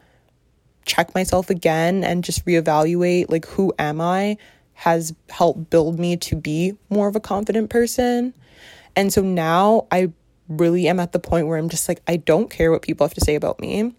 check 0.88 1.14
myself 1.14 1.50
again 1.50 2.02
and 2.02 2.25
just 2.25 2.45
reevaluate 2.47 3.30
like 3.30 3.47
who 3.47 3.73
am 3.78 4.00
I 4.00 4.37
has 4.75 5.14
helped 5.28 5.71
build 5.71 5.99
me 5.99 6.16
to 6.16 6.37
be 6.37 6.76
more 6.88 7.09
of 7.09 7.16
a 7.16 7.21
confident 7.21 7.68
person. 7.68 8.33
And 8.97 9.12
so 9.12 9.23
now 9.23 9.87
I 9.90 10.12
really 10.49 10.88
am 10.88 10.99
at 10.99 11.12
the 11.12 11.18
point 11.18 11.47
where 11.47 11.59
I'm 11.59 11.68
just 11.68 11.88
like 11.88 12.00
I 12.09 12.16
don't 12.16 12.49
care 12.50 12.73
what 12.73 12.83
people 12.83 13.07
have 13.07 13.14
to 13.14 13.21
say 13.21 13.35
about 13.35 13.61
me. 13.61 13.95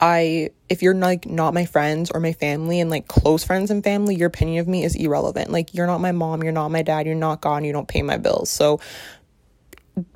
I 0.00 0.50
if 0.68 0.82
you're 0.82 0.94
like 0.94 1.26
not 1.26 1.54
my 1.54 1.64
friends 1.64 2.10
or 2.10 2.20
my 2.20 2.32
family 2.32 2.80
and 2.80 2.90
like 2.90 3.08
close 3.08 3.44
friends 3.44 3.70
and 3.70 3.82
family, 3.82 4.16
your 4.16 4.26
opinion 4.26 4.60
of 4.60 4.68
me 4.68 4.84
is 4.84 4.94
irrelevant. 4.96 5.50
Like 5.50 5.74
you're 5.74 5.86
not 5.86 6.00
my 6.00 6.12
mom, 6.12 6.42
you're 6.42 6.52
not 6.52 6.70
my 6.70 6.82
dad, 6.82 7.06
you're 7.06 7.14
not 7.14 7.40
gone, 7.40 7.64
you 7.64 7.72
don't 7.72 7.88
pay 7.88 8.02
my 8.02 8.18
bills. 8.18 8.50
So 8.50 8.80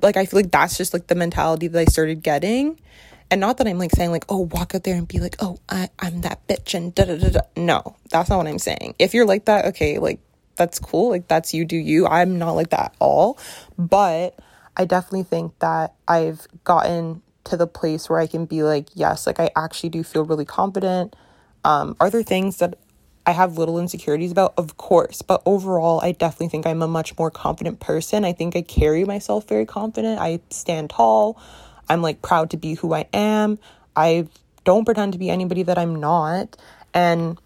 like 0.01 0.17
I 0.17 0.25
feel 0.25 0.39
like 0.39 0.51
that's 0.51 0.77
just 0.77 0.93
like 0.93 1.07
the 1.07 1.15
mentality 1.15 1.67
that 1.67 1.79
I 1.79 1.85
started 1.85 2.21
getting. 2.21 2.79
And 3.29 3.41
not 3.41 3.57
that 3.57 3.67
I'm 3.67 3.77
like 3.77 3.91
saying 3.91 4.11
like, 4.11 4.25
oh, 4.29 4.39
walk 4.39 4.73
out 4.73 4.83
there 4.83 4.95
and 4.95 5.07
be 5.07 5.19
like, 5.19 5.35
oh, 5.39 5.59
I, 5.69 5.89
I'm 5.99 6.21
that 6.21 6.47
bitch 6.47 6.73
and 6.73 6.95
da 6.95 7.05
da 7.05 7.17
da 7.17 7.29
da. 7.29 7.39
No, 7.55 7.95
that's 8.09 8.29
not 8.29 8.37
what 8.37 8.47
I'm 8.47 8.59
saying. 8.59 8.95
If 8.99 9.13
you're 9.13 9.25
like 9.25 9.45
that, 9.45 9.65
okay, 9.65 9.99
like 9.99 10.19
that's 10.55 10.79
cool. 10.79 11.09
Like 11.09 11.27
that's 11.27 11.53
you 11.53 11.65
do 11.65 11.75
you. 11.77 12.07
I'm 12.07 12.37
not 12.37 12.51
like 12.51 12.69
that 12.69 12.79
at 12.79 12.95
all. 12.99 13.37
But 13.77 14.39
I 14.75 14.85
definitely 14.85 15.23
think 15.23 15.57
that 15.59 15.93
I've 16.07 16.47
gotten 16.63 17.21
to 17.45 17.57
the 17.57 17.67
place 17.67 18.09
where 18.09 18.19
I 18.19 18.27
can 18.27 18.45
be 18.45 18.63
like, 18.63 18.89
yes, 18.93 19.27
like 19.27 19.39
I 19.39 19.49
actually 19.55 19.89
do 19.89 20.03
feel 20.03 20.23
really 20.23 20.45
confident. 20.45 21.15
Um, 21.63 21.95
are 21.99 22.09
there 22.09 22.23
things 22.23 22.57
that 22.57 22.77
I 23.25 23.31
have 23.31 23.57
little 23.57 23.79
insecurities 23.79 24.31
about? 24.31 24.53
Of 24.57 24.77
course. 24.77 25.21
But 25.21 25.41
overall, 25.45 25.99
I 26.01 26.13
definitely 26.13 26.49
think 26.49 26.65
I'm 26.65 26.81
a 26.81 26.87
much 26.87 27.17
more 27.17 27.29
confident 27.31 27.79
person. 27.79 28.23
I 28.23 28.33
think 28.33 28.55
I 28.55 28.61
carry 28.61 29.03
myself 29.03 29.47
very 29.47 29.65
confident. 29.65 30.19
I 30.19 30.39
stand 30.49 30.91
tall. 30.91 31.41
I'm 31.89 32.01
like 32.01 32.21
proud 32.21 32.51
to 32.51 32.57
be 32.57 32.75
who 32.75 32.93
I 32.93 33.07
am. 33.13 33.59
I've 33.95 34.29
don't 34.63 34.83
pretend 34.83 35.13
to 35.13 35.19
be 35.19 35.29
anybody 35.29 35.63
that 35.63 35.77
I'm 35.77 35.95
not. 35.95 36.57
And 36.93 37.39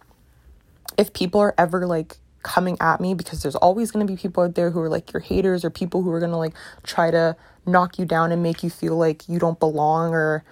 if 0.98 1.14
people 1.14 1.40
are 1.40 1.54
ever 1.58 1.86
like 1.86 2.18
coming 2.42 2.78
at 2.80 3.00
me 3.00 3.14
because 3.14 3.44
there's 3.44 3.56
always 3.56 3.92
going 3.92 4.06
to 4.06 4.12
be 4.12 4.20
people 4.20 4.44
out 4.44 4.56
there 4.56 4.72
who 4.72 4.80
are 4.80 4.90
like 4.90 5.14
your 5.14 5.20
haters 5.20 5.64
or 5.64 5.70
people 5.70 6.02
who 6.02 6.10
are 6.12 6.20
going 6.20 6.32
to 6.32 6.38
like 6.38 6.56
try 6.84 7.12
to 7.12 7.36
knock 7.68 8.00
you 8.00 8.06
down 8.06 8.32
and 8.32 8.42
make 8.42 8.64
you 8.64 8.70
feel 8.70 8.98
like 8.98 9.30
you 9.30 9.38
don't 9.38 9.60
belong 9.60 10.14
or 10.14 10.44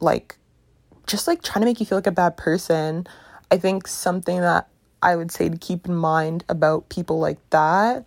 like 0.00 0.36
just 1.06 1.26
like 1.26 1.42
trying 1.42 1.62
to 1.62 1.66
make 1.66 1.80
you 1.80 1.86
feel 1.86 1.96
like 1.96 2.06
a 2.06 2.12
bad 2.12 2.36
person. 2.36 3.06
I 3.50 3.56
think 3.56 3.88
something 3.88 4.40
that 4.40 4.68
I 5.02 5.16
would 5.16 5.30
say 5.30 5.48
to 5.48 5.56
keep 5.56 5.86
in 5.86 5.94
mind 5.94 6.44
about 6.48 6.88
people 6.88 7.18
like 7.18 7.38
that 7.50 8.04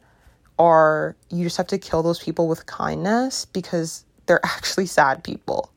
are 0.59 1.15
you 1.29 1.43
just 1.43 1.57
have 1.57 1.67
to 1.67 1.77
kill 1.77 2.03
those 2.03 2.19
people 2.19 2.47
with 2.47 2.65
kindness 2.65 3.45
because 3.45 4.03
they're 4.27 4.45
actually 4.45 4.85
sad 4.85 5.23
people. 5.23 5.71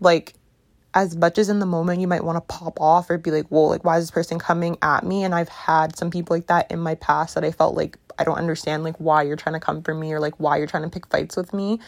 Like 0.00 0.34
as 0.94 1.16
much 1.16 1.38
as 1.38 1.48
in 1.48 1.58
the 1.58 1.66
moment 1.66 2.00
you 2.00 2.08
might 2.08 2.24
want 2.24 2.36
to 2.36 2.40
pop 2.40 2.80
off 2.80 3.10
or 3.10 3.18
be 3.18 3.30
like, 3.30 3.46
whoa, 3.48 3.66
like, 3.66 3.84
why 3.84 3.98
is 3.98 4.04
this 4.04 4.10
person 4.10 4.38
coming 4.38 4.76
at 4.82 5.04
me? 5.04 5.22
And 5.22 5.34
I've 5.34 5.48
had 5.48 5.96
some 5.96 6.10
people 6.10 6.34
like 6.34 6.46
that 6.46 6.70
in 6.70 6.78
my 6.78 6.94
past 6.96 7.34
that 7.34 7.44
I 7.44 7.50
felt 7.50 7.76
like 7.76 7.98
I 8.18 8.24
don't 8.24 8.38
understand, 8.38 8.84
like, 8.84 8.96
why 8.96 9.22
you're 9.22 9.36
trying 9.36 9.54
to 9.54 9.60
come 9.60 9.82
for 9.82 9.94
me 9.94 10.12
or 10.12 10.18
like 10.18 10.34
why 10.40 10.56
you're 10.56 10.66
trying 10.66 10.82
to 10.84 10.88
pick 10.88 11.06
fights 11.06 11.36
with 11.36 11.52
me. 11.52 11.78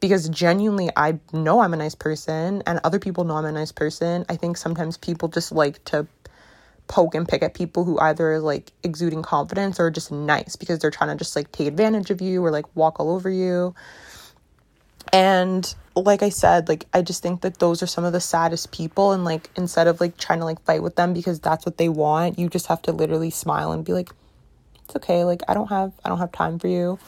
Because 0.00 0.28
genuinely, 0.28 0.90
I 0.96 1.18
know 1.32 1.60
I'm 1.60 1.72
a 1.72 1.76
nice 1.76 1.94
person 1.94 2.62
and 2.66 2.80
other 2.84 2.98
people 2.98 3.24
know 3.24 3.36
I'm 3.36 3.44
a 3.44 3.52
nice 3.52 3.72
person. 3.72 4.24
I 4.28 4.36
think 4.36 4.56
sometimes 4.56 4.96
people 4.96 5.28
just 5.28 5.52
like 5.52 5.82
to 5.86 6.06
poke 6.88 7.14
and 7.14 7.26
pick 7.26 7.42
at 7.42 7.54
people 7.54 7.84
who 7.84 7.98
either 8.00 8.40
like 8.40 8.72
exuding 8.82 9.22
confidence 9.22 9.80
or 9.80 9.90
just 9.90 10.12
nice 10.12 10.56
because 10.56 10.80
they're 10.80 10.90
trying 10.90 11.10
to 11.10 11.16
just 11.16 11.34
like 11.36 11.50
take 11.52 11.68
advantage 11.68 12.10
of 12.10 12.20
you 12.20 12.44
or 12.44 12.50
like 12.50 12.66
walk 12.76 13.00
all 13.00 13.10
over 13.10 13.30
you. 13.30 13.74
And 15.12 15.72
like 15.94 16.22
I 16.22 16.30
said, 16.30 16.68
like 16.68 16.86
I 16.94 17.02
just 17.02 17.22
think 17.22 17.42
that 17.42 17.58
those 17.58 17.82
are 17.82 17.86
some 17.86 18.04
of 18.04 18.12
the 18.12 18.20
saddest 18.20 18.72
people 18.72 19.12
and 19.12 19.24
like 19.24 19.50
instead 19.56 19.86
of 19.86 20.00
like 20.00 20.16
trying 20.16 20.38
to 20.38 20.46
like 20.46 20.62
fight 20.64 20.82
with 20.82 20.96
them 20.96 21.12
because 21.12 21.38
that's 21.38 21.66
what 21.66 21.76
they 21.76 21.88
want, 21.88 22.38
you 22.38 22.48
just 22.48 22.66
have 22.66 22.80
to 22.82 22.92
literally 22.92 23.30
smile 23.30 23.72
and 23.72 23.84
be 23.84 23.92
like 23.92 24.10
it's 24.84 24.96
okay, 24.96 25.24
like 25.24 25.42
I 25.48 25.54
don't 25.54 25.68
have 25.68 25.92
I 26.04 26.08
don't 26.08 26.18
have 26.18 26.32
time 26.32 26.58
for 26.58 26.68
you. 26.68 26.98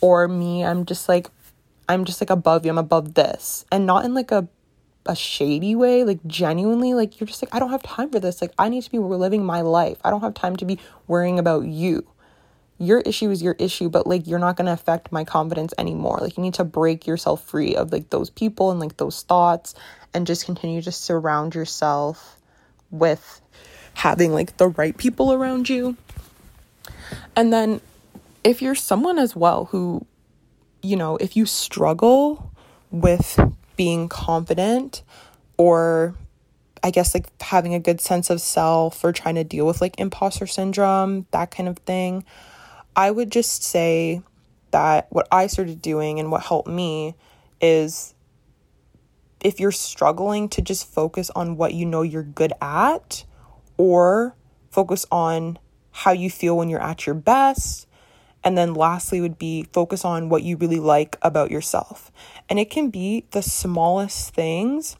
Or 0.00 0.28
me, 0.28 0.64
I'm 0.64 0.86
just 0.86 1.08
like 1.08 1.28
I'm 1.88 2.04
just 2.04 2.20
like 2.20 2.30
above 2.30 2.64
you. 2.64 2.70
I'm 2.70 2.78
above 2.78 3.14
this. 3.14 3.66
And 3.70 3.86
not 3.86 4.04
in 4.04 4.14
like 4.14 4.32
a 4.32 4.48
a 5.04 5.14
shady 5.14 5.76
way, 5.76 6.02
like 6.04 6.18
genuinely 6.26 6.94
like 6.94 7.20
you're 7.20 7.26
just 7.28 7.42
like 7.42 7.54
I 7.54 7.58
don't 7.58 7.70
have 7.70 7.82
time 7.82 8.10
for 8.10 8.18
this. 8.18 8.40
Like 8.40 8.52
I 8.58 8.70
need 8.70 8.82
to 8.82 8.90
be 8.90 8.98
living 8.98 9.44
my 9.44 9.60
life. 9.60 9.98
I 10.02 10.10
don't 10.10 10.22
have 10.22 10.34
time 10.34 10.56
to 10.56 10.64
be 10.64 10.78
worrying 11.06 11.38
about 11.38 11.66
you 11.66 12.06
your 12.78 13.00
issue 13.00 13.30
is 13.30 13.42
your 13.42 13.56
issue, 13.58 13.88
but 13.88 14.06
like 14.06 14.26
you're 14.26 14.38
not 14.38 14.56
going 14.56 14.66
to 14.66 14.72
affect 14.72 15.10
my 15.10 15.24
confidence 15.24 15.72
anymore. 15.78 16.18
Like 16.20 16.36
you 16.36 16.42
need 16.42 16.54
to 16.54 16.64
break 16.64 17.06
yourself 17.06 17.42
free 17.44 17.74
of 17.74 17.92
like 17.92 18.10
those 18.10 18.30
people 18.30 18.70
and 18.70 18.80
like 18.80 18.96
those 18.98 19.22
thoughts 19.22 19.74
and 20.12 20.26
just 20.26 20.44
continue 20.44 20.82
to 20.82 20.92
surround 20.92 21.54
yourself 21.54 22.36
with 22.90 23.40
having 23.94 24.32
like 24.32 24.58
the 24.58 24.68
right 24.68 24.96
people 24.96 25.32
around 25.32 25.68
you. 25.68 25.96
And 27.34 27.52
then 27.52 27.80
if 28.44 28.60
you're 28.60 28.74
someone 28.74 29.18
as 29.18 29.34
well 29.34 29.66
who, 29.66 30.06
you 30.82 30.96
know, 30.96 31.16
if 31.16 31.36
you 31.36 31.46
struggle 31.46 32.52
with 32.90 33.40
being 33.76 34.08
confident 34.08 35.02
or 35.56 36.14
I 36.82 36.90
guess 36.90 37.14
like 37.14 37.26
having 37.42 37.74
a 37.74 37.80
good 37.80 38.00
sense 38.00 38.30
of 38.30 38.40
self 38.40 39.02
or 39.02 39.12
trying 39.12 39.34
to 39.36 39.44
deal 39.44 39.66
with 39.66 39.80
like 39.80 39.98
imposter 39.98 40.46
syndrome, 40.46 41.26
that 41.30 41.50
kind 41.50 41.68
of 41.68 41.78
thing. 41.78 42.24
I 42.96 43.10
would 43.10 43.30
just 43.30 43.62
say 43.62 44.22
that 44.70 45.06
what 45.10 45.28
I 45.30 45.46
started 45.46 45.82
doing 45.82 46.18
and 46.18 46.32
what 46.32 46.42
helped 46.42 46.68
me 46.68 47.14
is 47.60 48.14
if 49.40 49.60
you're 49.60 49.70
struggling 49.70 50.48
to 50.48 50.62
just 50.62 50.92
focus 50.92 51.30
on 51.36 51.58
what 51.58 51.74
you 51.74 51.84
know 51.84 52.00
you're 52.00 52.22
good 52.22 52.54
at 52.60 53.24
or 53.76 54.34
focus 54.70 55.04
on 55.12 55.58
how 55.92 56.12
you 56.12 56.30
feel 56.30 56.56
when 56.56 56.68
you're 56.70 56.82
at 56.82 57.06
your 57.06 57.14
best. 57.14 57.86
And 58.42 58.56
then 58.56 58.74
lastly, 58.74 59.20
would 59.20 59.38
be 59.38 59.66
focus 59.72 60.04
on 60.04 60.28
what 60.28 60.42
you 60.42 60.56
really 60.56 60.78
like 60.78 61.18
about 61.20 61.50
yourself. 61.50 62.12
And 62.48 62.58
it 62.58 62.70
can 62.70 62.90
be 62.90 63.26
the 63.32 63.42
smallest 63.42 64.34
things 64.34 64.96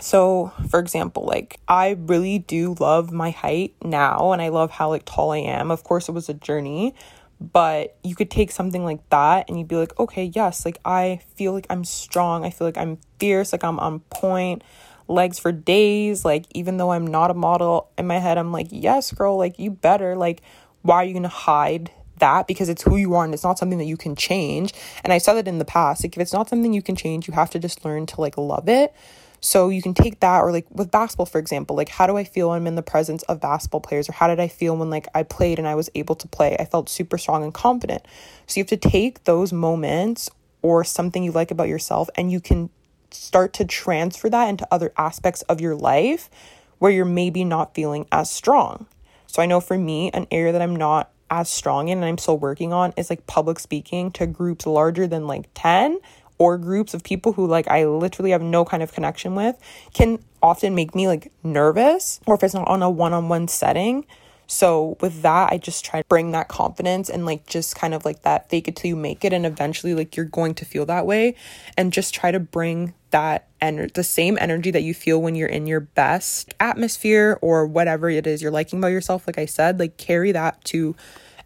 so, 0.00 0.52
for 0.68 0.80
example, 0.80 1.24
like 1.24 1.58
I 1.68 1.90
really 1.90 2.38
do 2.38 2.74
love 2.78 3.12
my 3.12 3.30
height 3.30 3.74
now 3.82 4.32
and 4.32 4.42
I 4.42 4.48
love 4.48 4.70
how 4.70 4.88
like 4.88 5.04
tall 5.04 5.32
I 5.32 5.38
am. 5.38 5.70
Of 5.70 5.84
course, 5.84 6.08
it 6.08 6.12
was 6.12 6.28
a 6.28 6.34
journey, 6.34 6.94
but 7.40 7.96
you 8.02 8.14
could 8.14 8.30
take 8.30 8.50
something 8.50 8.84
like 8.84 9.08
that 9.10 9.48
and 9.48 9.58
you'd 9.58 9.68
be 9.68 9.76
like, 9.76 9.98
"Okay, 9.98 10.24
yes, 10.34 10.64
like 10.64 10.78
I 10.84 11.20
feel 11.36 11.52
like 11.52 11.66
I'm 11.70 11.84
strong. 11.84 12.44
I 12.44 12.50
feel 12.50 12.66
like 12.66 12.78
I'm 12.78 12.98
fierce, 13.18 13.52
like 13.52 13.64
I'm 13.64 13.78
on 13.78 14.00
point." 14.10 14.62
Legs 15.08 15.40
for 15.40 15.50
days, 15.50 16.24
like 16.24 16.46
even 16.54 16.76
though 16.76 16.92
I'm 16.92 17.04
not 17.06 17.32
a 17.32 17.34
model 17.34 17.90
in 17.98 18.06
my 18.06 18.18
head, 18.18 18.38
I'm 18.38 18.52
like, 18.52 18.68
"Yes, 18.70 19.10
girl, 19.10 19.36
like 19.36 19.58
you 19.58 19.70
better. 19.70 20.16
Like 20.16 20.42
why 20.82 20.96
are 20.96 21.04
you 21.04 21.12
going 21.12 21.22
to 21.24 21.28
hide 21.28 21.90
that 22.20 22.46
because 22.46 22.68
it's 22.68 22.82
who 22.82 22.96
you 22.96 23.14
are 23.14 23.24
and 23.24 23.34
it's 23.34 23.42
not 23.42 23.58
something 23.58 23.78
that 23.78 23.86
you 23.86 23.96
can 23.96 24.14
change. 24.14 24.72
And 25.02 25.12
I 25.12 25.18
said 25.18 25.34
that 25.34 25.48
in 25.48 25.58
the 25.58 25.64
past. 25.64 26.04
Like 26.04 26.16
if 26.16 26.22
it's 26.22 26.32
not 26.32 26.48
something 26.48 26.72
you 26.72 26.82
can 26.82 26.96
change, 26.96 27.26
you 27.26 27.34
have 27.34 27.50
to 27.50 27.58
just 27.58 27.84
learn 27.84 28.06
to 28.06 28.20
like 28.20 28.38
love 28.38 28.68
it. 28.68 28.94
So 29.40 29.70
you 29.70 29.80
can 29.80 29.94
take 29.94 30.20
that 30.20 30.40
or 30.40 30.52
like 30.52 30.66
with 30.70 30.90
basketball 30.90 31.26
for 31.26 31.38
example, 31.38 31.74
like 31.74 31.88
how 31.88 32.06
do 32.06 32.16
I 32.16 32.24
feel 32.24 32.50
when 32.50 32.56
I'm 32.56 32.66
in 32.66 32.74
the 32.74 32.82
presence 32.82 33.22
of 33.24 33.40
basketball 33.40 33.80
players 33.80 34.08
or 34.08 34.12
how 34.12 34.28
did 34.28 34.38
I 34.38 34.48
feel 34.48 34.76
when 34.76 34.90
like 34.90 35.08
I 35.14 35.22
played 35.22 35.58
and 35.58 35.66
I 35.66 35.74
was 35.74 35.88
able 35.94 36.14
to 36.16 36.28
play? 36.28 36.56
I 36.58 36.64
felt 36.64 36.88
super 36.88 37.16
strong 37.18 37.42
and 37.42 37.54
confident. 37.54 38.02
So 38.46 38.60
you 38.60 38.64
have 38.64 38.80
to 38.80 38.88
take 38.90 39.24
those 39.24 39.52
moments 39.52 40.30
or 40.62 40.84
something 40.84 41.22
you 41.24 41.32
like 41.32 41.50
about 41.50 41.68
yourself 41.68 42.10
and 42.16 42.30
you 42.30 42.40
can 42.40 42.70
start 43.10 43.52
to 43.54 43.64
transfer 43.64 44.28
that 44.28 44.48
into 44.48 44.68
other 44.70 44.92
aspects 44.96 45.42
of 45.42 45.60
your 45.60 45.74
life 45.74 46.30
where 46.78 46.92
you're 46.92 47.04
maybe 47.04 47.44
not 47.44 47.74
feeling 47.74 48.06
as 48.12 48.30
strong. 48.30 48.86
So 49.26 49.42
I 49.42 49.46
know 49.46 49.60
for 49.60 49.78
me, 49.78 50.10
an 50.12 50.26
area 50.30 50.52
that 50.52 50.62
I'm 50.62 50.76
not 50.76 51.10
as 51.30 51.48
strong 51.48 51.88
in 51.88 51.98
and 51.98 52.04
I'm 52.04 52.18
still 52.18 52.38
working 52.38 52.72
on 52.72 52.92
is 52.96 53.08
like 53.08 53.26
public 53.26 53.60
speaking 53.60 54.10
to 54.12 54.26
groups 54.26 54.66
larger 54.66 55.06
than 55.06 55.26
like 55.26 55.48
10 55.54 55.98
or 56.40 56.56
groups 56.56 56.94
of 56.94 57.04
people 57.04 57.34
who 57.34 57.46
like 57.46 57.68
I 57.68 57.84
literally 57.84 58.30
have 58.30 58.40
no 58.40 58.64
kind 58.64 58.82
of 58.82 58.92
connection 58.92 59.34
with 59.34 59.56
can 59.92 60.24
often 60.42 60.74
make 60.74 60.94
me 60.94 61.06
like 61.06 61.30
nervous 61.44 62.18
or 62.26 62.34
if 62.34 62.42
it's 62.42 62.54
not 62.54 62.66
on 62.66 62.82
a 62.82 62.90
one-on-one 62.90 63.46
setting. 63.46 64.06
So 64.46 64.96
with 65.00 65.20
that, 65.22 65.52
I 65.52 65.58
just 65.58 65.84
try 65.84 66.00
to 66.00 66.08
bring 66.08 66.32
that 66.32 66.48
confidence 66.48 67.10
and 67.10 67.26
like 67.26 67.46
just 67.46 67.76
kind 67.76 67.92
of 67.92 68.06
like 68.06 68.22
that 68.22 68.48
fake 68.48 68.66
it 68.66 68.74
till 68.74 68.88
you 68.88 68.96
make 68.96 69.22
it 69.22 69.34
and 69.34 69.44
eventually 69.44 69.94
like 69.94 70.16
you're 70.16 70.24
going 70.24 70.54
to 70.54 70.64
feel 70.64 70.86
that 70.86 71.06
way 71.06 71.36
and 71.76 71.92
just 71.92 72.14
try 72.14 72.30
to 72.32 72.40
bring 72.40 72.94
that 73.10 73.46
and 73.60 73.90
the 73.90 74.02
same 74.02 74.38
energy 74.40 74.70
that 74.70 74.82
you 74.82 74.94
feel 74.94 75.20
when 75.20 75.34
you're 75.34 75.46
in 75.46 75.66
your 75.66 75.80
best 75.80 76.54
atmosphere 76.58 77.38
or 77.42 77.66
whatever 77.66 78.08
it 78.08 78.26
is 78.26 78.40
you're 78.40 78.50
liking 78.50 78.78
about 78.78 78.88
yourself 78.88 79.26
like 79.26 79.38
I 79.38 79.44
said, 79.44 79.78
like 79.78 79.98
carry 79.98 80.32
that 80.32 80.64
to 80.64 80.96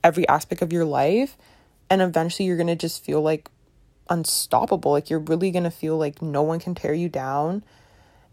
every 0.04 0.26
aspect 0.28 0.62
of 0.62 0.72
your 0.72 0.84
life 0.84 1.36
and 1.90 2.00
eventually 2.00 2.46
you're 2.46 2.56
going 2.56 2.68
to 2.68 2.76
just 2.76 3.04
feel 3.04 3.20
like 3.20 3.50
unstoppable. 4.08 4.92
Like 4.92 5.10
you're 5.10 5.18
really 5.18 5.50
going 5.50 5.64
to 5.64 5.70
feel 5.70 5.96
like 5.96 6.22
no 6.22 6.42
one 6.42 6.60
can 6.60 6.74
tear 6.74 6.94
you 6.94 7.08
down. 7.08 7.64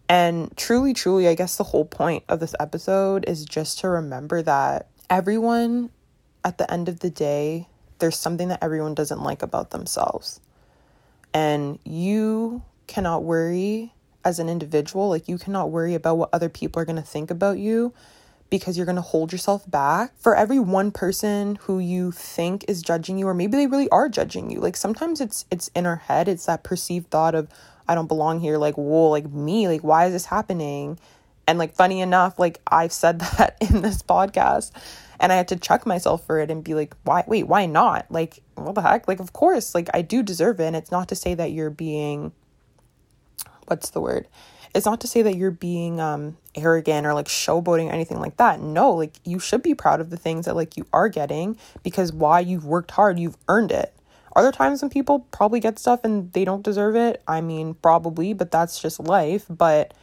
And 0.09 0.55
truly, 0.57 0.93
truly, 0.93 1.27
I 1.27 1.35
guess 1.35 1.55
the 1.55 1.63
whole 1.63 1.85
point 1.85 2.23
of 2.27 2.39
this 2.39 2.53
episode 2.59 3.23
is 3.27 3.45
just 3.45 3.79
to 3.79 3.89
remember 3.89 4.41
that 4.41 4.87
everyone, 5.09 5.89
at 6.43 6.57
the 6.57 6.71
end 6.71 6.89
of 6.89 6.99
the 6.99 7.09
day, 7.09 7.67
there's 7.99 8.17
something 8.17 8.49
that 8.49 8.61
everyone 8.61 8.93
doesn't 8.93 9.21
like 9.21 9.41
about 9.41 9.69
themselves. 9.69 10.41
And 11.33 11.79
you 11.85 12.63
cannot 12.87 13.23
worry 13.23 13.93
as 14.25 14.39
an 14.39 14.49
individual, 14.49 15.07
like, 15.09 15.29
you 15.29 15.37
cannot 15.37 15.71
worry 15.71 15.95
about 15.95 16.17
what 16.17 16.29
other 16.33 16.49
people 16.49 16.81
are 16.81 16.85
going 16.85 16.97
to 16.97 17.01
think 17.01 17.31
about 17.31 17.57
you 17.57 17.93
because 18.51 18.77
you're 18.77 18.85
going 18.85 18.97
to 18.97 19.01
hold 19.01 19.31
yourself 19.31 19.69
back. 19.71 20.11
For 20.19 20.35
every 20.35 20.59
one 20.59 20.91
person 20.91 21.55
who 21.63 21.79
you 21.79 22.11
think 22.11 22.65
is 22.67 22.83
judging 22.83 23.17
you 23.17 23.27
or 23.27 23.33
maybe 23.33 23.57
they 23.57 23.65
really 23.65 23.89
are 23.89 24.09
judging 24.09 24.51
you. 24.51 24.59
Like 24.59 24.75
sometimes 24.75 25.19
it's 25.19 25.45
it's 25.49 25.69
in 25.69 25.87
our 25.87 25.95
head, 25.95 26.27
it's 26.27 26.45
that 26.45 26.61
perceived 26.61 27.09
thought 27.09 27.33
of 27.33 27.49
I 27.87 27.95
don't 27.95 28.07
belong 28.07 28.41
here 28.41 28.57
like 28.57 28.75
whoa, 28.75 29.09
like 29.09 29.31
me, 29.31 29.67
like 29.67 29.81
why 29.81 30.05
is 30.05 30.13
this 30.13 30.25
happening? 30.25 30.99
And 31.47 31.57
like 31.57 31.73
funny 31.73 32.01
enough, 32.01 32.37
like 32.37 32.61
I've 32.67 32.93
said 32.93 33.19
that 33.37 33.57
in 33.61 33.81
this 33.81 34.03
podcast 34.03 34.71
and 35.19 35.31
I 35.31 35.37
had 35.37 35.47
to 35.47 35.55
chuck 35.55 35.85
myself 35.85 36.25
for 36.25 36.39
it 36.39 36.51
and 36.51 36.63
be 36.63 36.73
like, 36.75 36.93
why 37.03 37.23
wait, 37.25 37.47
why 37.47 37.65
not? 37.65 38.05
Like 38.11 38.43
what 38.55 38.75
the 38.75 38.81
heck? 38.81 39.07
Like 39.07 39.21
of 39.21 39.31
course, 39.31 39.73
like 39.73 39.89
I 39.93 40.01
do 40.01 40.21
deserve 40.21 40.59
it 40.59 40.65
and 40.65 40.75
it's 40.75 40.91
not 40.91 41.07
to 41.07 41.15
say 41.15 41.33
that 41.35 41.51
you're 41.53 41.69
being 41.69 42.33
what's 43.67 43.91
the 43.91 44.01
word? 44.01 44.27
It's 44.73 44.85
not 44.85 45.01
to 45.01 45.07
say 45.07 45.21
that 45.21 45.35
you're 45.35 45.51
being 45.51 45.99
um 45.99 46.37
arrogant 46.55 47.05
or 47.05 47.13
like 47.13 47.27
showboating 47.27 47.89
or 47.89 47.91
anything 47.91 48.19
like 48.19 48.37
that. 48.37 48.59
No, 48.59 48.91
like 48.91 49.13
you 49.23 49.39
should 49.39 49.63
be 49.63 49.75
proud 49.75 50.01
of 50.01 50.09
the 50.09 50.17
things 50.17 50.45
that 50.45 50.55
like 50.55 50.77
you 50.77 50.85
are 50.93 51.09
getting 51.09 51.57
because 51.83 52.11
why 52.13 52.39
you've 52.39 52.65
worked 52.65 52.91
hard, 52.91 53.19
you've 53.19 53.37
earned 53.47 53.71
it. 53.71 53.93
Are 54.33 54.43
there 54.43 54.51
times 54.51 54.81
when 54.81 54.89
people 54.89 55.27
probably 55.31 55.59
get 55.59 55.77
stuff 55.77 56.01
and 56.03 56.31
they 56.31 56.45
don't 56.45 56.63
deserve 56.63 56.95
it? 56.95 57.21
I 57.27 57.41
mean, 57.41 57.73
probably, 57.75 58.33
but 58.33 58.51
that's 58.51 58.81
just 58.81 58.99
life. 58.99 59.45
But 59.49 59.93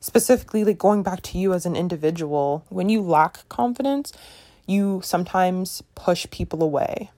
specifically, 0.00 0.64
like 0.64 0.78
going 0.78 1.02
back 1.02 1.20
to 1.22 1.38
you 1.38 1.52
as 1.52 1.66
an 1.66 1.76
individual, 1.76 2.64
when 2.70 2.88
you 2.88 3.02
lack 3.02 3.46
confidence, 3.50 4.12
you 4.66 5.02
sometimes 5.04 5.82
push 5.94 6.26
people 6.30 6.62
away 6.62 7.10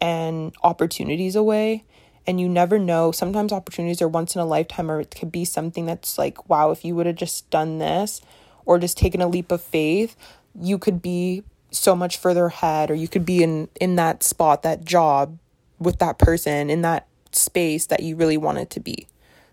and 0.00 0.54
opportunities 0.62 1.34
away 1.34 1.84
and 2.26 2.40
you 2.40 2.48
never 2.48 2.78
know. 2.78 3.12
Sometimes 3.12 3.52
opportunities 3.52 4.02
are 4.02 4.08
once 4.08 4.34
in 4.34 4.40
a 4.40 4.46
lifetime, 4.46 4.90
or 4.90 5.00
it 5.00 5.14
could 5.14 5.32
be 5.32 5.44
something 5.44 5.86
that's 5.86 6.18
like, 6.18 6.48
wow, 6.48 6.70
if 6.70 6.84
you 6.84 6.94
would 6.94 7.06
have 7.06 7.16
just 7.16 7.48
done 7.50 7.78
this 7.78 8.20
or 8.64 8.78
just 8.78 8.96
taken 8.96 9.20
a 9.20 9.28
leap 9.28 9.52
of 9.52 9.62
faith, 9.62 10.16
you 10.58 10.78
could 10.78 11.02
be 11.02 11.42
so 11.70 11.94
much 11.94 12.16
further 12.16 12.46
ahead, 12.46 12.90
or 12.90 12.94
you 12.94 13.08
could 13.08 13.26
be 13.26 13.42
in 13.42 13.68
in 13.80 13.96
that 13.96 14.22
spot, 14.22 14.62
that 14.62 14.84
job 14.84 15.38
with 15.78 15.98
that 15.98 16.18
person 16.18 16.70
in 16.70 16.82
that 16.82 17.06
space 17.32 17.86
that 17.86 18.02
you 18.02 18.16
really 18.16 18.36
wanted 18.36 18.70
to 18.70 18.80
be. 18.80 19.06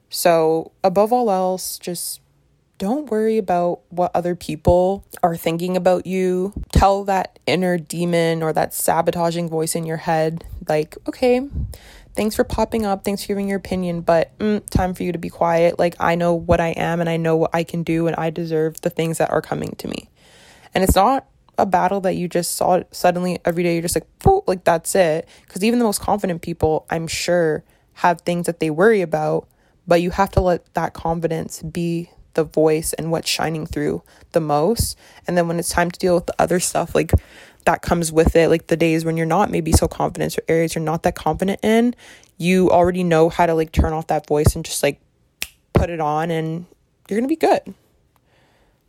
So, 0.09 0.71
above 0.83 1.13
all 1.13 1.31
else, 1.31 1.79
just 1.79 2.21
don't 2.77 3.09
worry 3.11 3.37
about 3.37 3.81
what 3.89 4.11
other 4.15 4.35
people 4.35 5.05
are 5.21 5.37
thinking 5.37 5.77
about 5.77 6.05
you. 6.05 6.53
Tell 6.71 7.03
that 7.05 7.39
inner 7.45 7.77
demon 7.77 8.41
or 8.41 8.53
that 8.53 8.73
sabotaging 8.73 9.49
voice 9.49 9.75
in 9.75 9.85
your 9.85 9.97
head, 9.97 10.43
like, 10.67 10.97
okay, 11.07 11.47
thanks 12.15 12.35
for 12.35 12.43
popping 12.43 12.85
up. 12.85 13.03
Thanks 13.03 13.23
for 13.23 13.29
giving 13.29 13.47
your 13.47 13.57
opinion, 13.57 14.01
but 14.01 14.37
mm, 14.39 14.67
time 14.69 14.93
for 14.93 15.03
you 15.03 15.11
to 15.11 15.17
be 15.17 15.29
quiet. 15.29 15.79
Like, 15.79 15.95
I 15.99 16.15
know 16.15 16.33
what 16.33 16.59
I 16.59 16.69
am 16.69 16.99
and 16.99 17.09
I 17.09 17.17
know 17.17 17.35
what 17.35 17.51
I 17.53 17.63
can 17.63 17.83
do, 17.83 18.07
and 18.07 18.15
I 18.15 18.29
deserve 18.29 18.81
the 18.81 18.89
things 18.89 19.17
that 19.17 19.31
are 19.31 19.41
coming 19.41 19.75
to 19.77 19.87
me. 19.87 20.09
And 20.73 20.83
it's 20.83 20.95
not 20.95 21.27
a 21.57 21.65
battle 21.65 22.01
that 22.01 22.13
you 22.13 22.27
just 22.27 22.55
saw 22.55 22.81
suddenly 22.91 23.39
every 23.45 23.63
day. 23.63 23.73
You're 23.73 23.83
just 23.83 23.95
like, 23.95 24.07
Poof, 24.19 24.43
like, 24.47 24.63
that's 24.63 24.95
it. 24.95 25.27
Because 25.45 25.63
even 25.63 25.79
the 25.79 25.85
most 25.85 26.01
confident 26.01 26.41
people, 26.41 26.85
I'm 26.89 27.07
sure, 27.07 27.63
have 27.95 28.21
things 28.21 28.45
that 28.45 28.59
they 28.59 28.69
worry 28.69 29.01
about, 29.01 29.47
but 29.87 30.01
you 30.01 30.11
have 30.11 30.31
to 30.31 30.41
let 30.41 30.73
that 30.73 30.93
confidence 30.93 31.61
be 31.61 32.09
the 32.33 32.43
voice 32.43 32.93
and 32.93 33.11
what's 33.11 33.29
shining 33.29 33.65
through 33.65 34.01
the 34.31 34.39
most. 34.39 34.97
And 35.27 35.37
then 35.37 35.47
when 35.47 35.59
it's 35.59 35.69
time 35.69 35.91
to 35.91 35.99
deal 35.99 36.15
with 36.15 36.27
the 36.27 36.35
other 36.39 36.59
stuff, 36.59 36.95
like 36.95 37.11
that 37.65 37.81
comes 37.81 38.11
with 38.11 38.35
it, 38.35 38.49
like 38.49 38.67
the 38.67 38.77
days 38.77 39.05
when 39.05 39.17
you're 39.17 39.25
not 39.25 39.49
maybe 39.49 39.71
so 39.71 39.87
confident 39.87 40.37
or 40.37 40.43
areas 40.47 40.75
you're 40.75 40.83
not 40.83 41.03
that 41.03 41.15
confident 41.15 41.59
in, 41.63 41.95
you 42.37 42.69
already 42.69 43.03
know 43.03 43.29
how 43.29 43.45
to 43.45 43.53
like 43.53 43.71
turn 43.71 43.93
off 43.93 44.07
that 44.07 44.27
voice 44.27 44.55
and 44.55 44.65
just 44.65 44.83
like 44.83 44.99
put 45.73 45.89
it 45.89 45.99
on 45.99 46.31
and 46.31 46.65
you're 47.07 47.19
going 47.19 47.27
to 47.27 47.27
be 47.27 47.35
good. 47.35 47.73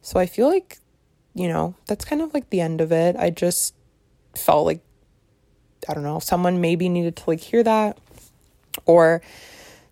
So 0.00 0.18
I 0.18 0.26
feel 0.26 0.48
like, 0.48 0.78
you 1.34 1.48
know, 1.48 1.74
that's 1.86 2.04
kind 2.04 2.22
of 2.22 2.34
like 2.34 2.50
the 2.50 2.60
end 2.60 2.80
of 2.80 2.92
it. 2.92 3.16
I 3.16 3.30
just 3.30 3.74
felt 4.36 4.66
like, 4.66 4.80
I 5.88 5.94
don't 5.94 6.02
know, 6.02 6.18
someone 6.18 6.60
maybe 6.60 6.88
needed 6.88 7.16
to 7.16 7.24
like 7.26 7.40
hear 7.40 7.62
that 7.62 7.98
or 8.86 9.22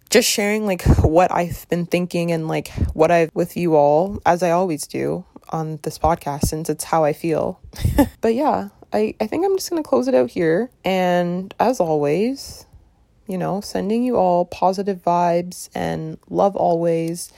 just 0.08 0.28
sharing 0.28 0.66
like 0.66 0.82
what 0.98 1.32
I've 1.32 1.68
been 1.68 1.86
thinking 1.86 2.32
and 2.32 2.48
like 2.48 2.68
what 2.94 3.10
I've 3.10 3.30
with 3.34 3.56
you 3.56 3.76
all, 3.76 4.20
as 4.26 4.42
I 4.42 4.50
always 4.50 4.86
do 4.86 5.24
on 5.50 5.78
this 5.82 5.98
podcast, 5.98 6.46
since 6.46 6.70
it's 6.70 6.84
how 6.84 7.04
I 7.04 7.12
feel. 7.12 7.60
but 8.20 8.34
yeah, 8.34 8.68
I, 8.92 9.14
I 9.20 9.26
think 9.26 9.44
I'm 9.44 9.56
just 9.56 9.70
gonna 9.70 9.82
close 9.82 10.08
it 10.08 10.14
out 10.14 10.30
here. 10.30 10.70
And 10.84 11.54
as 11.60 11.80
always, 11.80 12.66
you 13.26 13.38
know, 13.38 13.60
sending 13.60 14.02
you 14.02 14.16
all 14.16 14.44
positive 14.44 15.02
vibes 15.02 15.68
and 15.74 16.18
love 16.28 16.56
always. 16.56 17.32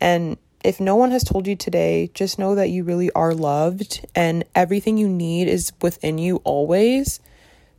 And 0.00 0.36
if 0.64 0.80
no 0.80 0.96
one 0.96 1.10
has 1.10 1.22
told 1.22 1.46
you 1.46 1.56
today, 1.56 2.10
just 2.14 2.38
know 2.38 2.54
that 2.54 2.70
you 2.70 2.84
really 2.84 3.10
are 3.12 3.34
loved 3.34 4.04
and 4.14 4.44
everything 4.54 4.96
you 4.96 5.08
need 5.08 5.48
is 5.48 5.72
within 5.80 6.18
you 6.18 6.36
always. 6.44 7.20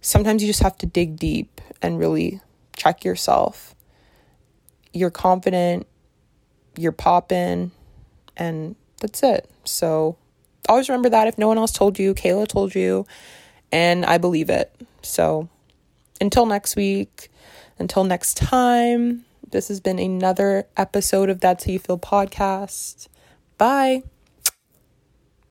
Sometimes 0.02 0.42
you 0.42 0.48
just 0.48 0.63
have 0.63 0.78
to 0.78 0.86
dig 0.86 1.18
deep 1.18 1.60
and 1.82 2.00
really 2.00 2.39
check 2.76 3.04
yourself 3.04 3.76
you're 4.94 5.12
confident, 5.12 5.88
you're 6.78 6.92
popping, 6.92 7.72
and 8.38 8.76
that's 9.00 9.24
it. 9.24 9.50
So 9.66 10.18
always 10.68 10.90
remember 10.90 11.10
that 11.10 11.28
if 11.28 11.38
no 11.38 11.48
one 11.48 11.58
else 11.58 11.72
told 11.72 12.00
you, 12.00 12.14
Kayla 12.14 12.48
told 12.48 12.76
you, 12.76 13.06
and 13.72 14.06
I 14.06 14.18
believe 14.18 14.50
it. 14.50 14.72
So 15.02 15.50
until 16.22 16.46
next 16.46 16.76
week, 16.76 17.32
until 17.78 18.04
next 18.04 18.38
time, 18.38 19.26
this 19.50 19.70
has 19.70 19.80
been 19.80 20.00
another 20.00 20.66
episode 20.78 21.30
of 21.30 21.40
That's 21.40 21.66
How 21.66 21.72
You 21.72 21.80
Feel 21.80 21.98
podcast. 21.98 23.08
Bye. 23.58 24.04